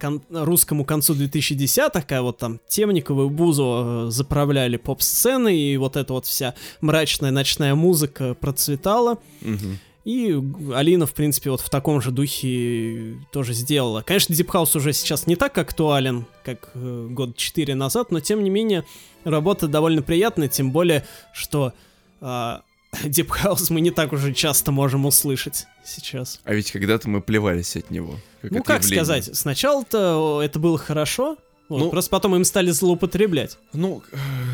[0.00, 5.96] кон- русскому концу 2010-х, когда вот там Темникова и Бузова э, заправляли поп-сцены, и вот
[5.96, 9.18] эта вот вся мрачная ночная музыка процветала.
[9.42, 9.78] Мгм.
[10.04, 10.42] И
[10.74, 14.00] Алина, в принципе, вот в таком же духе тоже сделала.
[14.00, 18.50] Конечно, House уже сейчас не так актуален, как э, год 4 назад, но тем не
[18.50, 18.84] менее
[19.24, 21.74] работа довольно приятная, тем более, что
[22.22, 22.56] э,
[23.04, 26.40] Deep House мы не так уже часто можем услышать сейчас.
[26.44, 28.16] А ведь когда-то мы плевались от него.
[28.42, 29.04] Как ну, как явление.
[29.04, 31.36] сказать, сначала-то это было хорошо,
[31.68, 33.56] вот, ну, просто потом им стали злоупотреблять.
[33.72, 34.02] Ну,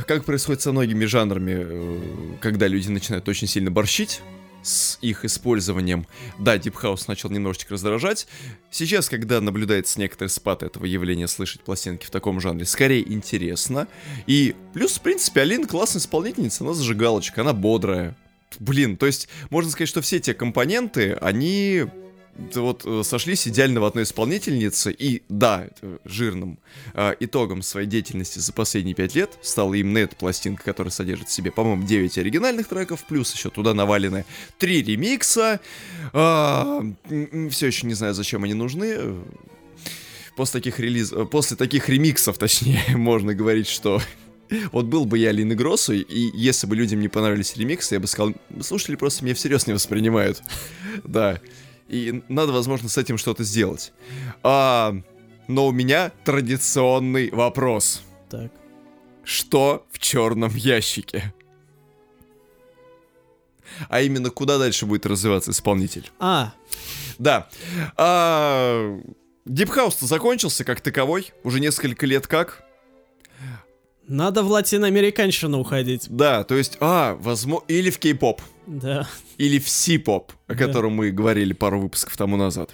[0.06, 2.00] как происходит со многими жанрами, э,
[2.42, 4.20] когда люди начинают очень сильно борщить,
[4.62, 6.06] с их использованием.
[6.38, 8.26] Да, Deep House начал немножечко раздражать.
[8.70, 13.88] Сейчас, когда наблюдается некоторый спад этого явления, слышать пластинки в таком жанре скорее интересно.
[14.26, 18.16] И плюс, в принципе, Алина классная исполнительница, она зажигалочка, она бодрая.
[18.58, 21.86] Блин, то есть можно сказать, что все те компоненты, они
[22.54, 25.68] вот э, сошлись идеально в одной исполнительнице, и да,
[26.04, 26.58] жирным
[26.94, 31.32] э, итогом своей деятельности за последние пять лет стала именно эта пластинка, которая содержит в
[31.32, 34.24] себе, по-моему, 9 оригинальных треков, плюс еще туда навалены
[34.58, 35.60] 3 ремикса.
[36.12, 36.82] Э,
[37.50, 39.16] все еще не знаю, зачем они нужны.
[40.36, 41.12] После таких релиз...
[41.30, 44.02] После таких ремиксов, точнее, можно говорить, что
[44.72, 48.06] вот был бы я Лины Гроссу, и если бы людям не понравились ремиксы, я бы
[48.06, 50.42] сказал, слушатели просто меня всерьез не воспринимают.
[51.04, 51.40] Да.
[51.88, 53.92] И надо, возможно, с этим что-то сделать.
[54.42, 54.96] А,
[55.46, 58.02] но у меня традиционный вопрос.
[58.30, 58.50] Так.
[59.22, 61.34] Что в черном ящике?
[63.88, 66.10] А именно, куда дальше будет развиваться исполнитель?
[66.18, 66.54] А.
[67.18, 67.48] Да.
[67.96, 68.98] А,
[69.46, 71.32] House-то закончился как таковой.
[71.44, 72.65] Уже несколько лет как.
[74.08, 76.06] Надо в латиноамериканщину уходить.
[76.08, 78.40] Да, то есть, а, возможно, или в кей-поп.
[78.66, 79.08] Да.
[79.36, 80.64] Или в си-поп, о да.
[80.64, 82.70] котором мы говорили пару выпусков тому назад.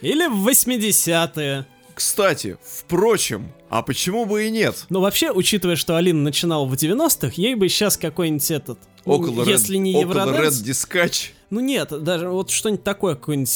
[0.00, 1.66] Или в 80-е.
[1.94, 4.86] Кстати, впрочем, а почему бы и нет?
[4.88, 8.78] Ну, вообще, учитывая, что Алина начинала в 90-х, ей бы сейчас какой-нибудь этот...
[9.04, 10.62] Около если Red, не около Евроденс...
[10.62, 11.30] Red Discatch.
[11.50, 13.50] Ну нет, даже вот что-нибудь такое, какой-нибудь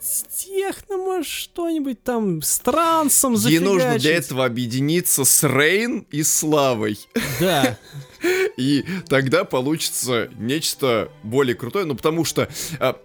[0.00, 6.98] техно, может, что-нибудь там с трансом Ей нужно для этого объединиться с Рейн и Славой.
[7.40, 7.78] Да.
[8.56, 12.48] И тогда получится нечто более крутое, ну потому что
[12.80, 13.00] а,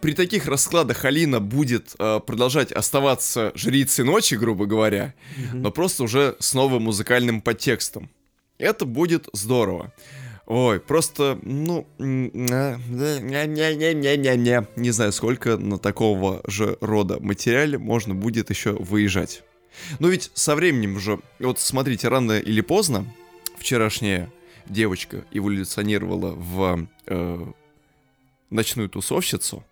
[0.00, 5.14] при таких раскладах Алина будет а, продолжать оставаться жрицей ночи, грубо говоря,
[5.52, 8.10] но просто уже с новым музыкальным подтекстом.
[8.58, 9.92] Это будет здорово.
[10.50, 18.72] Ой, просто, ну, не-не-не-не-не, не знаю, сколько на такого же рода материале можно будет еще
[18.72, 19.42] выезжать.
[19.98, 23.04] Но ведь со временем уже, вот смотрите, рано или поздно,
[23.58, 24.32] вчерашняя
[24.66, 27.46] девочка эволюционировала в э,
[28.48, 29.62] ночную тусовщицу,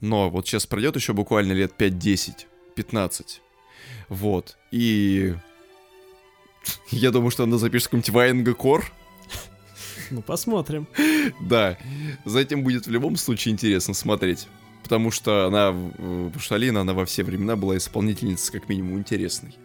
[0.00, 3.40] но вот сейчас пройдет еще буквально лет 5-10, 15,
[4.08, 5.36] вот, и
[6.90, 8.84] я думаю, что она запишет какой-нибудь Ваенга Кор,
[10.10, 10.86] ну, посмотрим.
[11.40, 11.76] Да,
[12.24, 14.48] за этим будет в любом случае интересно смотреть.
[14.82, 19.56] Потому что она, потому что Алина, она во все времена была исполнительницей как минимум интересной.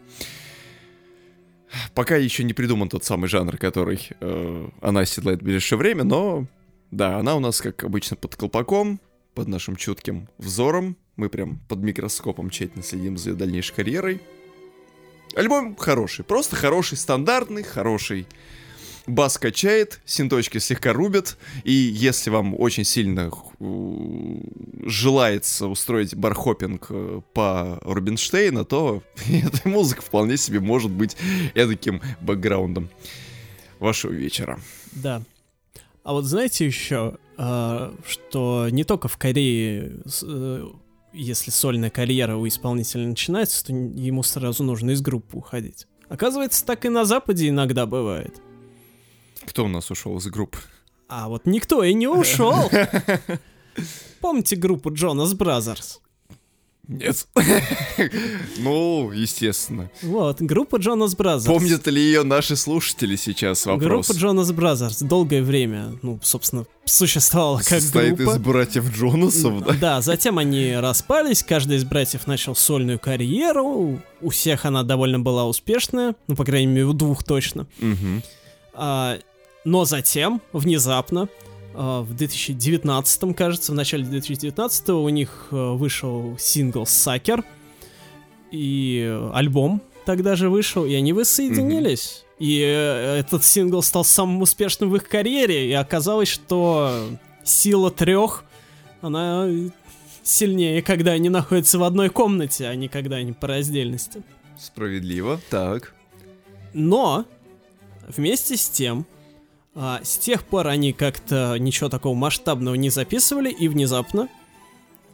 [1.94, 6.46] Пока еще не придуман тот самый жанр, который э, она оседлает в ближайшее время, но
[6.92, 9.00] да, она у нас, как обычно, под колпаком,
[9.34, 10.98] под нашим чутким взором.
[11.16, 14.22] Мы прям под микроскопом тщательно следим за ее дальнейшей карьерой.
[15.36, 18.28] Альбом хороший, просто хороший, стандартный, хороший
[19.08, 24.38] бас качает, синточки слегка рубят, и если вам очень сильно э,
[24.86, 31.18] желается устроить бархопинг э, по Рубинштейна, то эта музыка вполне себе может быть
[31.54, 32.90] эдаким бэкграундом
[33.80, 34.60] вашего вечера.
[34.92, 35.22] Да.
[36.04, 40.00] А вот знаете еще, э, что не только в Корее
[41.14, 45.88] если сольная карьера у исполнителя начинается, то ему сразу нужно из группы уходить.
[46.10, 48.42] Оказывается, так и на Западе иногда бывает.
[49.48, 50.58] Кто у нас ушел из группы?
[51.08, 52.70] А вот никто и не ушел.
[54.20, 56.02] Помните группу Jonas Brothers?
[56.88, 57.28] Нет.
[58.58, 59.90] ну, естественно.
[60.02, 61.46] Вот, группа Jonas Brothers.
[61.46, 63.66] Помнят ли ее наши слушатели сейчас?
[63.66, 64.08] Вопрос.
[64.08, 68.32] Группа Jonas Brothers долгое время, ну, собственно, существовала как Состоит группа.
[68.32, 69.74] из братьев Джонасов, да?
[69.80, 75.48] Да, затем они распались, каждый из братьев начал сольную карьеру, у всех она довольно была
[75.48, 77.66] успешная, ну, по крайней мере, у двух точно.
[77.80, 78.22] Угу.
[78.74, 79.20] А,
[79.66, 81.30] но затем, внезапно,
[81.74, 87.44] а, в 2019, кажется, в начале 2019 у них э, вышел сингл «Сакер»,
[88.52, 92.24] и альбом тогда же вышел, и они воссоединились.
[92.24, 92.46] Mm-hmm.
[92.46, 97.10] И э, этот сингл стал самым успешным в их карьере, и оказалось, что
[97.44, 98.44] сила трех,
[99.02, 99.50] она
[100.24, 104.22] сильнее, когда они находятся в одной комнате, а не когда они по раздельности.
[104.58, 105.94] Справедливо, так.
[106.74, 107.26] Но,
[108.08, 109.06] вместе с тем,
[109.76, 114.30] А с тех пор они как-то ничего такого масштабного не записывали, и внезапно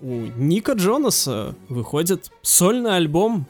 [0.02, 3.48] у Ника Джонаса выходит сольный альбом.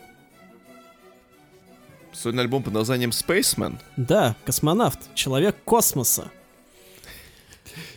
[2.12, 3.78] Сольный альбом под названием Spaceman.
[3.98, 6.32] Да, космонавт, человек космоса.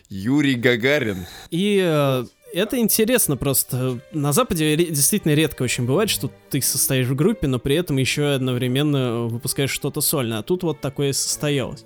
[0.08, 1.26] Юрий Гагарин.
[1.50, 3.98] И э, это интересно просто.
[4.12, 8.34] На Западе действительно редко очень бывает, что ты состоишь в группе, но при этом еще
[8.34, 10.40] одновременно выпускаешь что-то сольное.
[10.40, 11.84] А тут вот такое состоялось.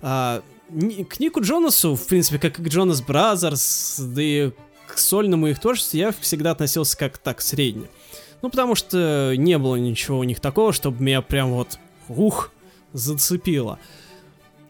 [0.00, 0.42] А,
[1.08, 4.50] к Нику Джонасу, в принципе, как и к Jonas Brothers, да и
[4.86, 7.88] к сольному их творчеству я всегда относился как так средне.
[8.42, 12.50] Ну, потому что не было ничего у них такого, чтобы меня прям вот, ух,
[12.92, 13.78] зацепило.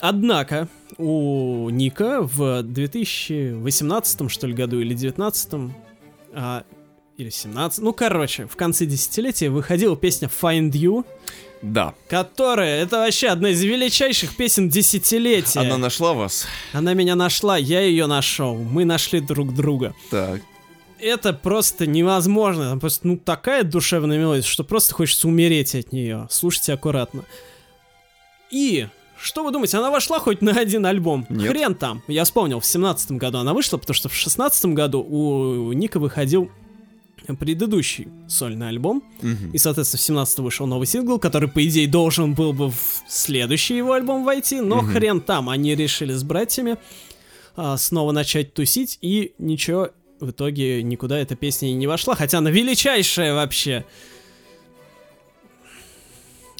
[0.01, 5.73] Однако у Ника в 2018 что ли году или 2019
[6.35, 6.65] а,
[7.17, 11.05] или 17, ну короче, в конце десятилетия выходила песня Find You.
[11.63, 11.95] Да.
[12.09, 15.61] Которая, это вообще одна из величайших песен десятилетия.
[15.61, 16.47] Она нашла вас?
[16.73, 18.57] Она меня нашла, я ее нашел.
[18.57, 19.95] Мы нашли друг друга.
[20.11, 20.43] Так.
[20.99, 22.71] Это просто невозможно.
[22.71, 26.27] Там просто, ну, такая душевная мелодия, что просто хочется умереть от нее.
[26.31, 27.25] Слушайте аккуратно.
[28.51, 28.87] И
[29.21, 31.27] что вы думаете, она вошла хоть на один альбом?
[31.29, 31.49] Нет.
[31.49, 32.03] Хрен там.
[32.09, 36.51] Я вспомнил, в семнадцатом году она вышла, потому что в шестнадцатом году у Ника выходил
[37.39, 39.03] предыдущий сольный альбом.
[39.23, 39.51] Мгм.
[39.53, 43.77] И, соответственно, в 17 вышел новый сингл, который, по идее, должен был бы в следующий
[43.77, 44.93] его альбом войти, но Мгм.
[44.93, 45.49] хрен там.
[45.49, 46.77] Они решили с братьями
[47.55, 52.39] а, снова начать тусить, и ничего, в итоге никуда эта песня и не вошла, хотя
[52.39, 53.85] она величайшая вообще.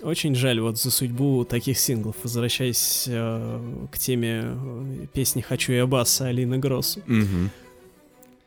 [0.03, 3.61] Очень жаль вот за судьбу таких синглов, возвращаясь э,
[3.93, 7.01] к теме э, песни «Хочу я баса» Алины Гроссу.
[7.07, 7.51] Мгм.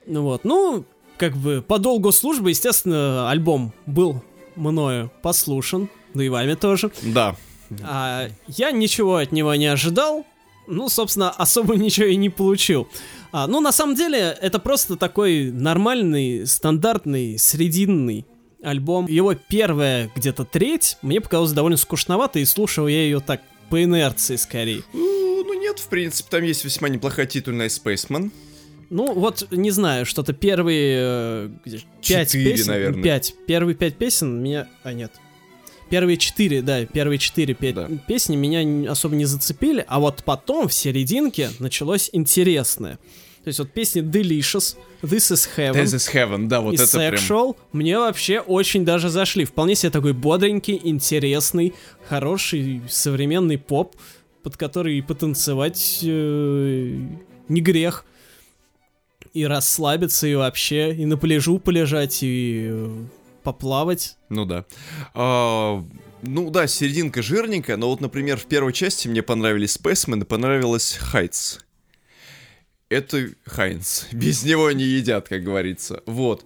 [0.06, 0.84] Ну вот, ну,
[1.18, 4.24] как бы по долгу службы, естественно, альбом был
[4.56, 6.92] мною послушан, да и вами тоже.
[7.02, 7.36] Да.
[7.82, 10.26] А я ничего от него не ожидал,
[10.68, 12.88] ну, собственно, особо ничего и не получил.
[13.32, 18.26] А, ну, на самом деле, это просто такой нормальный, стандартный, срединный
[18.64, 19.08] альбом.
[19.08, 24.36] Его первая где-то треть мне показалась довольно скучновато, и слушал я ее так по инерции
[24.36, 24.84] скорее.
[24.94, 28.32] Ну, ну нет, в принципе, там есть весьма неплохая титульная Spaceman.
[28.90, 31.50] Ну, вот, не знаю, что-то первые э,
[32.08, 32.68] пять песен.
[32.68, 33.04] наверное.
[33.04, 33.36] Пять.
[33.48, 34.68] Первые пять песен меня...
[34.84, 35.12] А, нет.
[35.90, 37.88] Первые четыре, да, первые четыре пе- Да.
[38.08, 42.98] песни меня особо не зацепили, а вот потом, в серединке, началось интересное.
[43.44, 46.98] То есть вот песни Delicious, This is Heaven This is Heaven, да, вот и это
[46.98, 47.14] прям...
[47.14, 49.46] Sexual мне вообще очень даже зашли.
[49.46, 51.76] Вполне себе такой бодренький, интересный,
[52.10, 53.96] хороший, современный поп,
[54.42, 57.00] под который и потанцевать э,
[57.48, 58.06] не грех.
[59.36, 63.04] И расслабиться, и вообще, и на пляжу полежать, и э,
[63.44, 64.18] поплавать.
[64.30, 64.66] Ну да.
[65.14, 65.86] А,
[66.24, 71.60] ну да, серединка жирненькая, но вот, например, в первой части мне понравились Spaceman понравилась Heights.
[72.90, 74.08] Это Хайнс.
[74.12, 76.02] Без него не едят, как говорится.
[76.06, 76.46] Вот.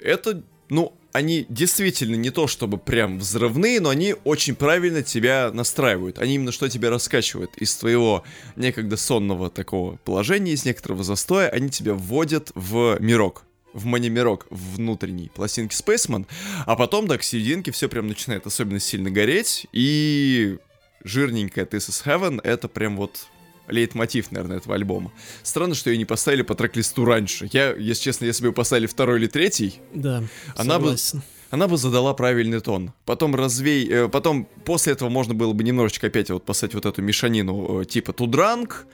[0.00, 6.18] Это, ну, они действительно не то чтобы прям взрывные, но они очень правильно тебя настраивают.
[6.18, 8.24] Они именно что тебя раскачивают из твоего
[8.56, 15.30] некогда сонного такого положения, из некоторого застоя, они тебя вводят в мирок в манимирок внутренней
[15.32, 16.26] пластинки Spaceman,
[16.66, 20.58] а потом, да, к серединке все прям начинает особенно сильно гореть, и
[21.04, 23.26] жирненькая This is Heaven— это прям вот
[23.68, 25.12] лейтмотив, наверное, этого альбома.
[25.42, 27.48] Странно, что ее не поставили по трек-листу раньше.
[27.52, 30.22] Я, если честно, если бы ее поставили второй или третий, Да,
[30.56, 31.22] Она бы- согласен.
[31.50, 32.92] она бы задала правильный тон.
[33.04, 33.88] Потом развей...
[33.90, 37.84] э, потом после этого можно было бы немножечко опять вот поставить вот эту мешанину э,
[37.84, 38.86] типа Тудранг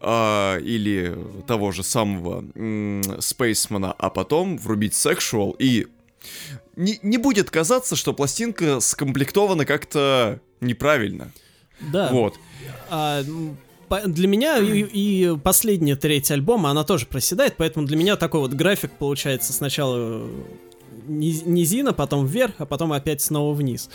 [0.00, 5.86] а, или того же самого м, Спейсмана, а потом врубить Sexual и...
[6.76, 11.30] Не, не будет казаться, что пластинка скомплектована как-то неправильно.
[11.80, 12.08] Да.
[12.10, 12.36] Вот.
[12.90, 13.22] А,
[14.06, 18.52] для меня и, и последняя треть альбома, она тоже проседает, поэтому для меня такой вот
[18.52, 20.28] график получается сначала э,
[21.06, 23.90] низ- низина, потом вверх, а потом опять снова вниз.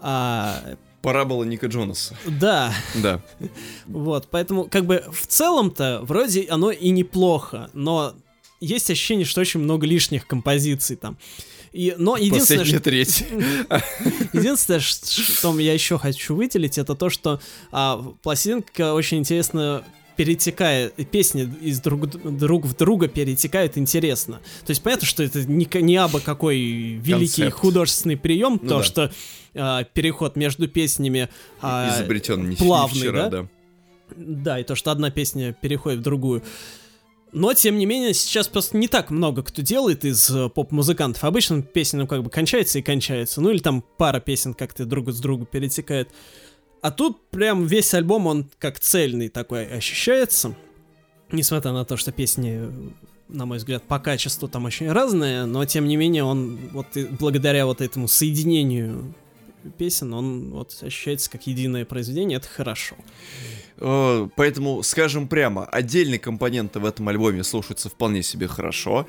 [0.00, 2.16] А, Пора было Ника Джонаса.
[2.26, 3.20] да, Да.
[3.86, 8.14] вот, поэтому как бы в целом-то вроде оно и неплохо, но
[8.60, 11.18] есть ощущение, что очень много лишних композиций там.
[11.72, 12.84] И, но единственное, Последняя что...
[12.84, 13.24] треть.
[14.34, 19.82] Единственное, что я еще хочу выделить, это то, что а, пластинка очень интересно
[20.16, 24.40] перетекает, песни из друг, друг в друга перетекают интересно.
[24.66, 27.60] То есть понятно, что это не, не абы какой великий Концепт.
[27.60, 28.84] художественный прием, Ну то, да.
[28.84, 29.12] что
[29.54, 31.28] а, переход между песнями
[31.60, 33.42] а, Изобретен не, плавный, не вчера, да?
[33.42, 33.48] да.
[34.14, 36.42] Да, и то, что одна песня переходит в другую.
[37.32, 41.24] Но, тем не менее, сейчас просто не так много кто делает из э, поп-музыкантов.
[41.24, 43.40] Обычно песня, ну, как бы кончается и кончается.
[43.40, 46.10] Ну, или там пара песен как-то друг с другу перетекает.
[46.82, 50.54] А тут прям весь альбом, он как цельный такой ощущается.
[51.30, 52.68] Несмотря на то, что песни,
[53.28, 57.64] на мой взгляд, по качеству там очень разные, но тем не менее он вот благодаря
[57.64, 59.14] вот этому соединению
[59.78, 62.96] песен, он вот ощущается как единое произведение, это хорошо.
[63.78, 69.06] Э, поэтому, скажем прямо, отдельные компоненты в этом альбоме слушаются вполне себе хорошо.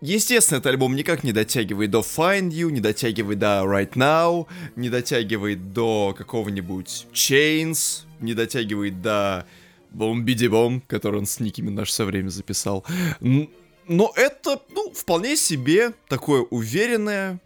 [0.00, 4.88] Естественно, этот альбом никак не дотягивает до Find You, не дотягивает до Right Now, не
[4.88, 9.46] дотягивает до какого-нибудь Chains, не дотягивает до
[9.90, 12.84] Бом Биди Бом, который он с Ники Минаж все время записал.
[13.20, 17.40] Но это, ну, вполне себе такое уверенное,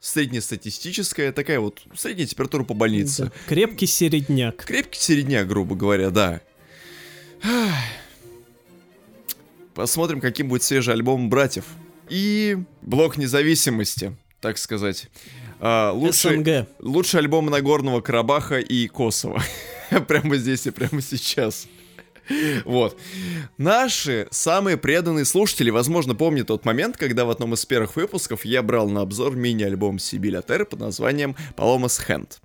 [0.00, 3.24] среднестатистическая, такая вот средняя температура по больнице.
[3.24, 4.64] Да, крепкий середняк.
[4.64, 6.40] Крепкий середняк, грубо говоря, да.
[9.74, 11.64] Посмотрим, каким будет свежий альбом братьев.
[12.08, 15.08] И блок независимости, так сказать.
[15.60, 16.68] А, лучший, СНГ.
[16.80, 19.42] Лучший альбом Нагорного Карабаха и Косово.
[20.08, 21.68] прямо здесь и прямо сейчас.
[22.64, 22.98] Вот.
[23.56, 28.62] Наши самые преданные слушатели, возможно, помнят тот момент, когда в одном из первых выпусков я
[28.62, 32.38] брал на обзор мини-альбом Сибиля Терры под названием Palomas Hand.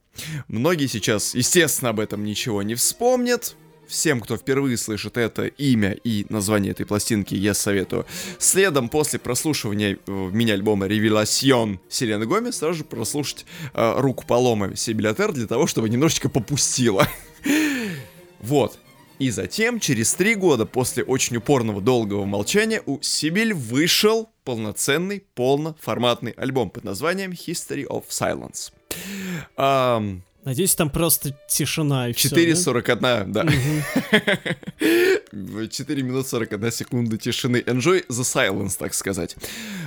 [0.47, 3.55] Многие сейчас, естественно, об этом ничего не вспомнят,
[3.88, 8.05] всем, кто впервые слышит это имя и название этой пластинки, я советую
[8.39, 15.31] следом после прослушивания э, мини-альбома «Ревеласьон» Селены Гомес сразу же прослушать э, «Руку поломы» Сибилятер
[15.31, 17.07] для того, чтобы немножечко попустило.
[18.39, 18.77] Вот.
[19.24, 26.32] И затем, через три года после очень упорного долгого молчания, у Сибиль вышел полноценный, полноформатный
[26.32, 28.74] альбом под названием History of Silence.
[29.55, 33.47] Um, Надеюсь, там просто тишина и 4.41, да?
[35.69, 37.63] 4 минут 41 секунды тишины.
[37.65, 39.38] Enjoy the silence, так сказать.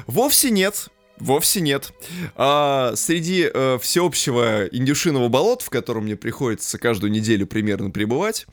[0.07, 0.89] Вовсе нет.
[1.19, 1.93] Вовсе нет.
[2.37, 8.47] А, среди э, всеобщего индюшиного болот, в котором мне приходится каждую неделю примерно пребывать,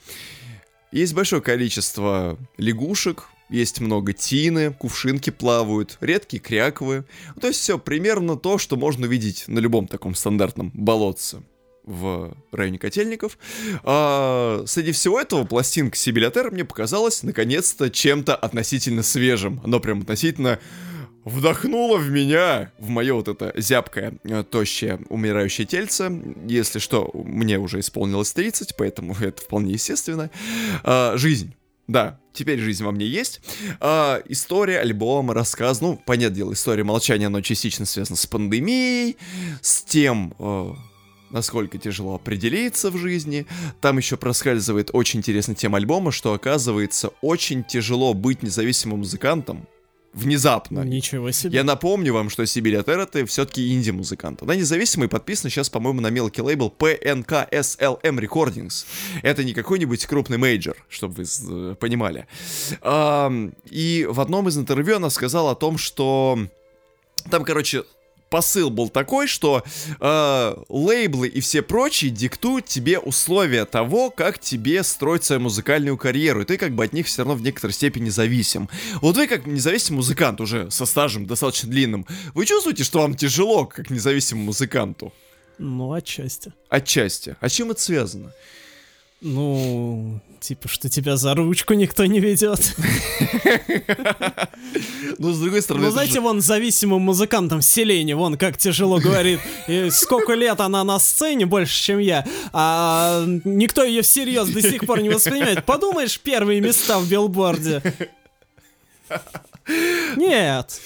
[0.99, 7.05] есть большое количество лягушек, есть много тины, кувшинки плавают, редкие кряковые.
[7.39, 11.43] То есть все примерно то, что можно видеть на любом таком стандартном болотце
[11.83, 13.37] в районе котельников.
[13.83, 19.61] А, среди всего этого пластинка Сибилятер мне показалась наконец-то чем-то относительно свежим.
[19.63, 20.59] Оно прям относительно
[21.26, 26.11] вдохнуло в меня, в мое вот это зябкое, э, тощее, умирающее тельце.
[26.47, 30.30] Если что, мне уже исполнилось 30, поэтому это вполне естественно.
[30.84, 31.55] А, жизнь.
[31.88, 33.41] Да, теперь жизнь во мне есть.
[33.80, 35.82] А, история, альбом, рассказ.
[35.82, 39.17] Ну, понятное дело, история молчания, оно частично связано с пандемией,
[39.61, 40.74] с тем, э,
[41.30, 43.45] насколько тяжело определиться в жизни.
[43.82, 49.67] Там еще проскальзывает очень интересная тема альбома, что оказывается очень тяжело быть независимым музыкантом,
[50.14, 50.82] внезапно.
[50.82, 51.57] Ничего себе.
[51.57, 54.43] Я напомню вам, что Сибирь от это все-таки инди-музыкант.
[54.43, 58.86] Она независимая подписана сейчас, по-моему, на мелкий лейбл PNK SLM Recordings.
[59.22, 62.28] Это не какой-нибудь крупный major, чтобы вы э, понимали.
[63.70, 66.38] И в одном из интервью она сказала о том, что
[67.30, 67.84] там, короче,
[68.34, 69.63] посыл был такой, что
[69.99, 76.41] э, лейблы и все прочие диктуют тебе условия того, как тебе строить свою музыкальную карьеру,
[76.41, 78.69] и ты как бы от них все равно в некоторой степени зависим.
[79.01, 83.67] Вот вы как независимый музыкант уже со стажем достаточно длинным, вы чувствуете, что вам тяжело
[83.67, 85.13] как независимому музыканту?
[85.59, 86.53] Ну, отчасти.
[86.69, 87.36] Отчасти.
[87.39, 88.34] А чем это связано?
[89.24, 92.76] Ну, типа, что тебя за ручку никто не ведет.
[95.19, 95.86] Ну, с другой стороны...
[95.86, 99.39] Ну, знаете, вон зависимым музыкантам в селении, вон как тяжело говорит.
[99.67, 102.26] И сколько лет она на сцене, больше, чем я.
[102.51, 105.65] А никто ее всерьез до сих пор не воспринимает.
[105.65, 107.82] Подумаешь, первые места в билборде.
[110.17, 110.82] Нет.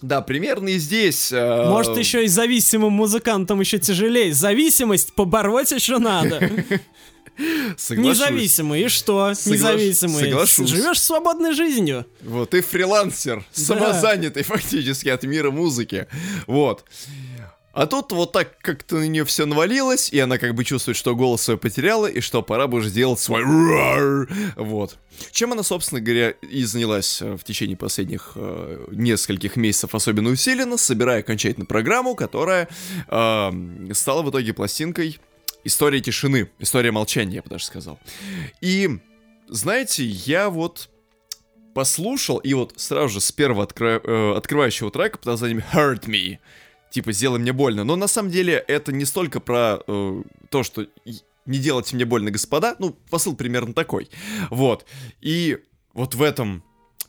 [0.00, 1.30] Да, примерно и здесь.
[1.30, 1.68] Э...
[1.68, 4.32] Может, еще и зависимым музыкантам еще тяжелее.
[4.32, 6.50] Зависимость побороть еще надо.
[7.76, 8.20] Соглашусь.
[8.20, 9.34] Независимый, и что?
[9.34, 9.56] Согла...
[9.56, 10.24] Независимый.
[10.24, 10.70] Соглашусь.
[10.70, 12.06] Живешь свободной жизнью.
[12.22, 13.62] Вот, ты фрилансер, да.
[13.62, 16.06] самозанятый фактически от мира музыки.
[16.46, 16.84] Вот.
[17.76, 21.14] А тут вот так как-то на нее все навалилось, и она как бы чувствует, что
[21.14, 23.44] голос свой потеряла, и что пора бы уже сделать свой
[24.56, 24.96] Вот.
[25.30, 30.78] Чем она, собственно говоря, и занялась э, в течение последних э, нескольких месяцев особенно усиленно,
[30.78, 32.68] собирая окончательно программу, которая
[33.08, 33.50] э,
[33.92, 35.18] стала в итоге пластинкой
[35.66, 37.98] история тишины, история молчания, я бы даже сказал.
[38.60, 38.88] И,
[39.48, 40.88] знаете, я вот
[41.74, 44.00] послушал, и вот сразу же с первого откро...
[44.02, 46.38] э, открывающего трека под названием Hurt Me,
[46.90, 47.84] типа «Сделай мне больно».
[47.84, 50.86] Но на самом деле это не столько про э, то, что
[51.44, 54.08] не делайте мне больно, господа, ну, посыл примерно такой.
[54.50, 54.86] Вот.
[55.20, 55.58] И
[55.92, 56.64] вот в этом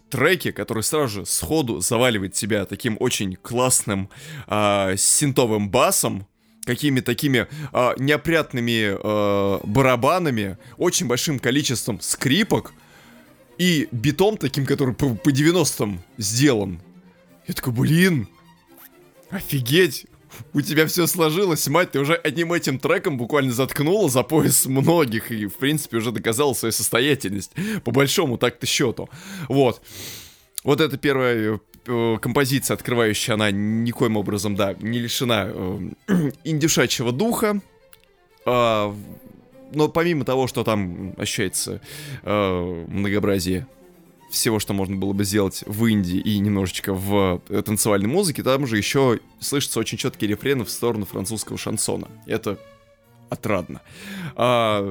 [0.10, 4.10] треке, который сразу же сходу заваливает тебя таким очень классным
[4.48, 6.28] э, синтовым басом,
[6.68, 12.74] какими такими э, неопрятными э, барабанами, очень большим количеством скрипок
[13.58, 16.82] и битом таким, который по, по 90-м сделан.
[17.48, 18.28] Я такой, блин,
[19.30, 20.08] офигеть,
[20.54, 25.32] у тебя все сложилось, мать, ты уже одним этим треком буквально заткнула за пояс многих
[25.32, 27.54] и, в принципе, уже доказала свою состоятельность,
[27.86, 29.10] по большому так-то счету.
[29.48, 29.82] Вот.
[30.66, 31.60] Вот это первая э,
[32.22, 35.90] композиция, открывающая, она никоим образом, да, не лишена э,
[36.44, 37.62] индюшачьего духа.
[38.46, 38.94] Э,
[39.74, 41.82] но помимо того, что там ощущается
[42.24, 43.68] э, многообразие
[44.30, 48.68] всего, что можно было бы сделать в Индии и немножечко в э, танцевальной музыке, там
[48.68, 52.08] же еще слышатся очень четкие рефрены в сторону французского шансона.
[52.26, 52.60] Это
[53.30, 53.82] отрадно.
[54.36, 54.86] А,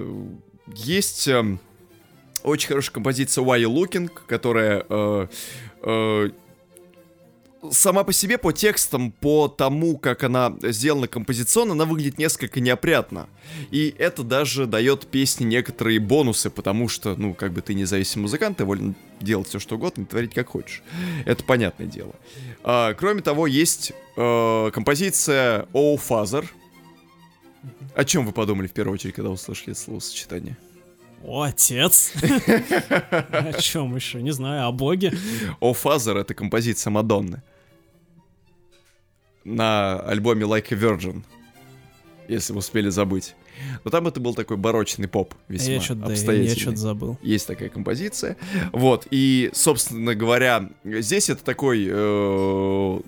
[0.74, 1.59] есть э,
[2.42, 5.26] очень хорошая композиция Why You Looking, которая э,
[5.82, 6.30] э,
[7.72, 13.28] сама по себе, по текстам, по тому, как она сделана композиционно, она выглядит несколько неопрятно.
[13.70, 18.58] И это даже дает песне некоторые бонусы, потому что, ну, как бы ты независимый музыкант,
[18.58, 20.82] ты волен делать все, что угодно, творить как хочешь.
[21.24, 22.14] Это понятное дело.
[22.62, 26.44] А, кроме того, есть э, композиция Oh Father.
[27.94, 30.56] О чем вы подумали в первую очередь, когда услышали это словосочетание?
[31.24, 32.12] О, отец.
[32.22, 34.22] О чем еще?
[34.22, 35.12] Не знаю, о боге.
[35.60, 37.42] О Father— это композиция Мадонны
[39.47, 41.22] на альбоме Like a Virgin,
[42.28, 43.34] если вы успели забыть.
[43.84, 46.55] Но там это был такой барочный поп, весьма я что-то, обстоятельный.
[46.55, 47.18] Я что-то забыл.
[47.22, 48.36] Есть такая композиция.
[48.72, 53.01] Вот, и, собственно говоря, здесь это такой э,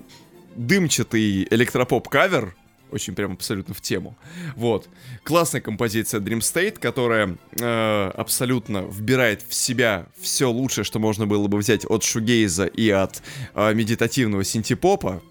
[0.55, 2.55] дымчатый электропоп-кавер,
[2.91, 4.17] очень прям абсолютно в тему.
[4.55, 4.89] Вот.
[5.23, 11.47] Классная композиция Dream State, которая э, абсолютно вбирает в себя все лучшее, что можно было
[11.47, 13.21] бы взять от шугейза и от
[13.53, 15.21] э, медитативного синтепопа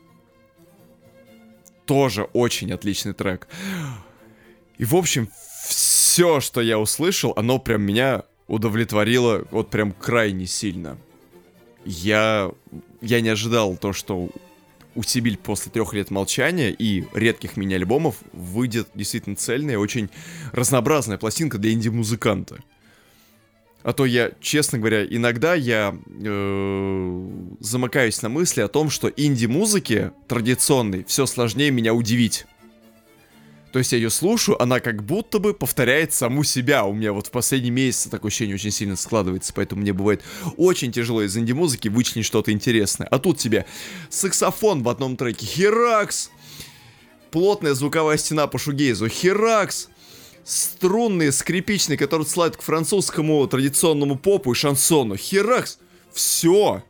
[1.88, 3.48] тоже очень отличный трек.
[4.76, 5.30] И, в общем,
[5.66, 10.98] все, что я услышал, оно прям меня удовлетворило вот прям крайне сильно.
[11.86, 12.52] Я,
[13.00, 14.28] я не ожидал то, что
[14.94, 20.10] у Сибиль после трех лет молчания и редких мини-альбомов выйдет действительно цельная, очень
[20.52, 22.58] разнообразная пластинка для инди-музыканта.
[23.82, 27.28] А то я, честно говоря, иногда я э,
[27.60, 32.46] замыкаюсь на мысли о том, что инди-музыке традиционной все сложнее меня удивить.
[33.72, 36.84] То есть я ее слушаю, она как будто бы повторяет саму себя.
[36.84, 40.22] У меня вот в последние месяцы такое ощущение очень сильно складывается, поэтому мне бывает
[40.56, 43.06] очень тяжело из инди-музыки вычленить что-то интересное.
[43.06, 43.66] А тут тебе
[44.08, 46.30] саксофон в одном треке, херакс,
[47.30, 49.88] плотная звуковая стена по шугейзу, херакс,
[50.48, 55.16] струнные, скрипичные, которые отсылают к французскому традиционному попу и шансону.
[55.16, 55.78] Херакс!
[56.10, 56.82] Все!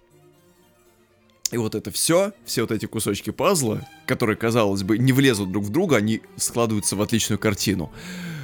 [1.51, 5.65] И вот это все, все вот эти кусочки пазла, которые, казалось бы, не влезут друг
[5.65, 7.91] в друга, они складываются в отличную картину.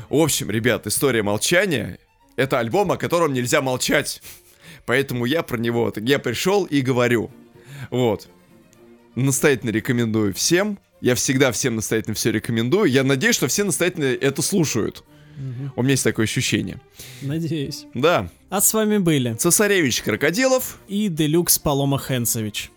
[0.09, 1.99] В общем, ребят, история молчания—
[2.37, 4.21] это альбом, о котором нельзя молчать.
[4.85, 7.31] Поэтому я про него, я пришел и говорю.
[7.91, 8.29] Вот.
[9.15, 10.79] Настоятельно рекомендую всем.
[11.05, 12.91] Я всегда всем настоятельно все рекомендую.
[12.91, 15.05] Я надеюсь, что все настоятельно это слушают.
[15.37, 15.73] Угу.
[15.77, 16.81] У меня есть такое ощущение.
[17.21, 17.85] Надеюсь.
[17.93, 18.31] Да.
[18.49, 22.71] А с вами были Цесаревич Крокодилов и Делюкс Палома Хенцевич.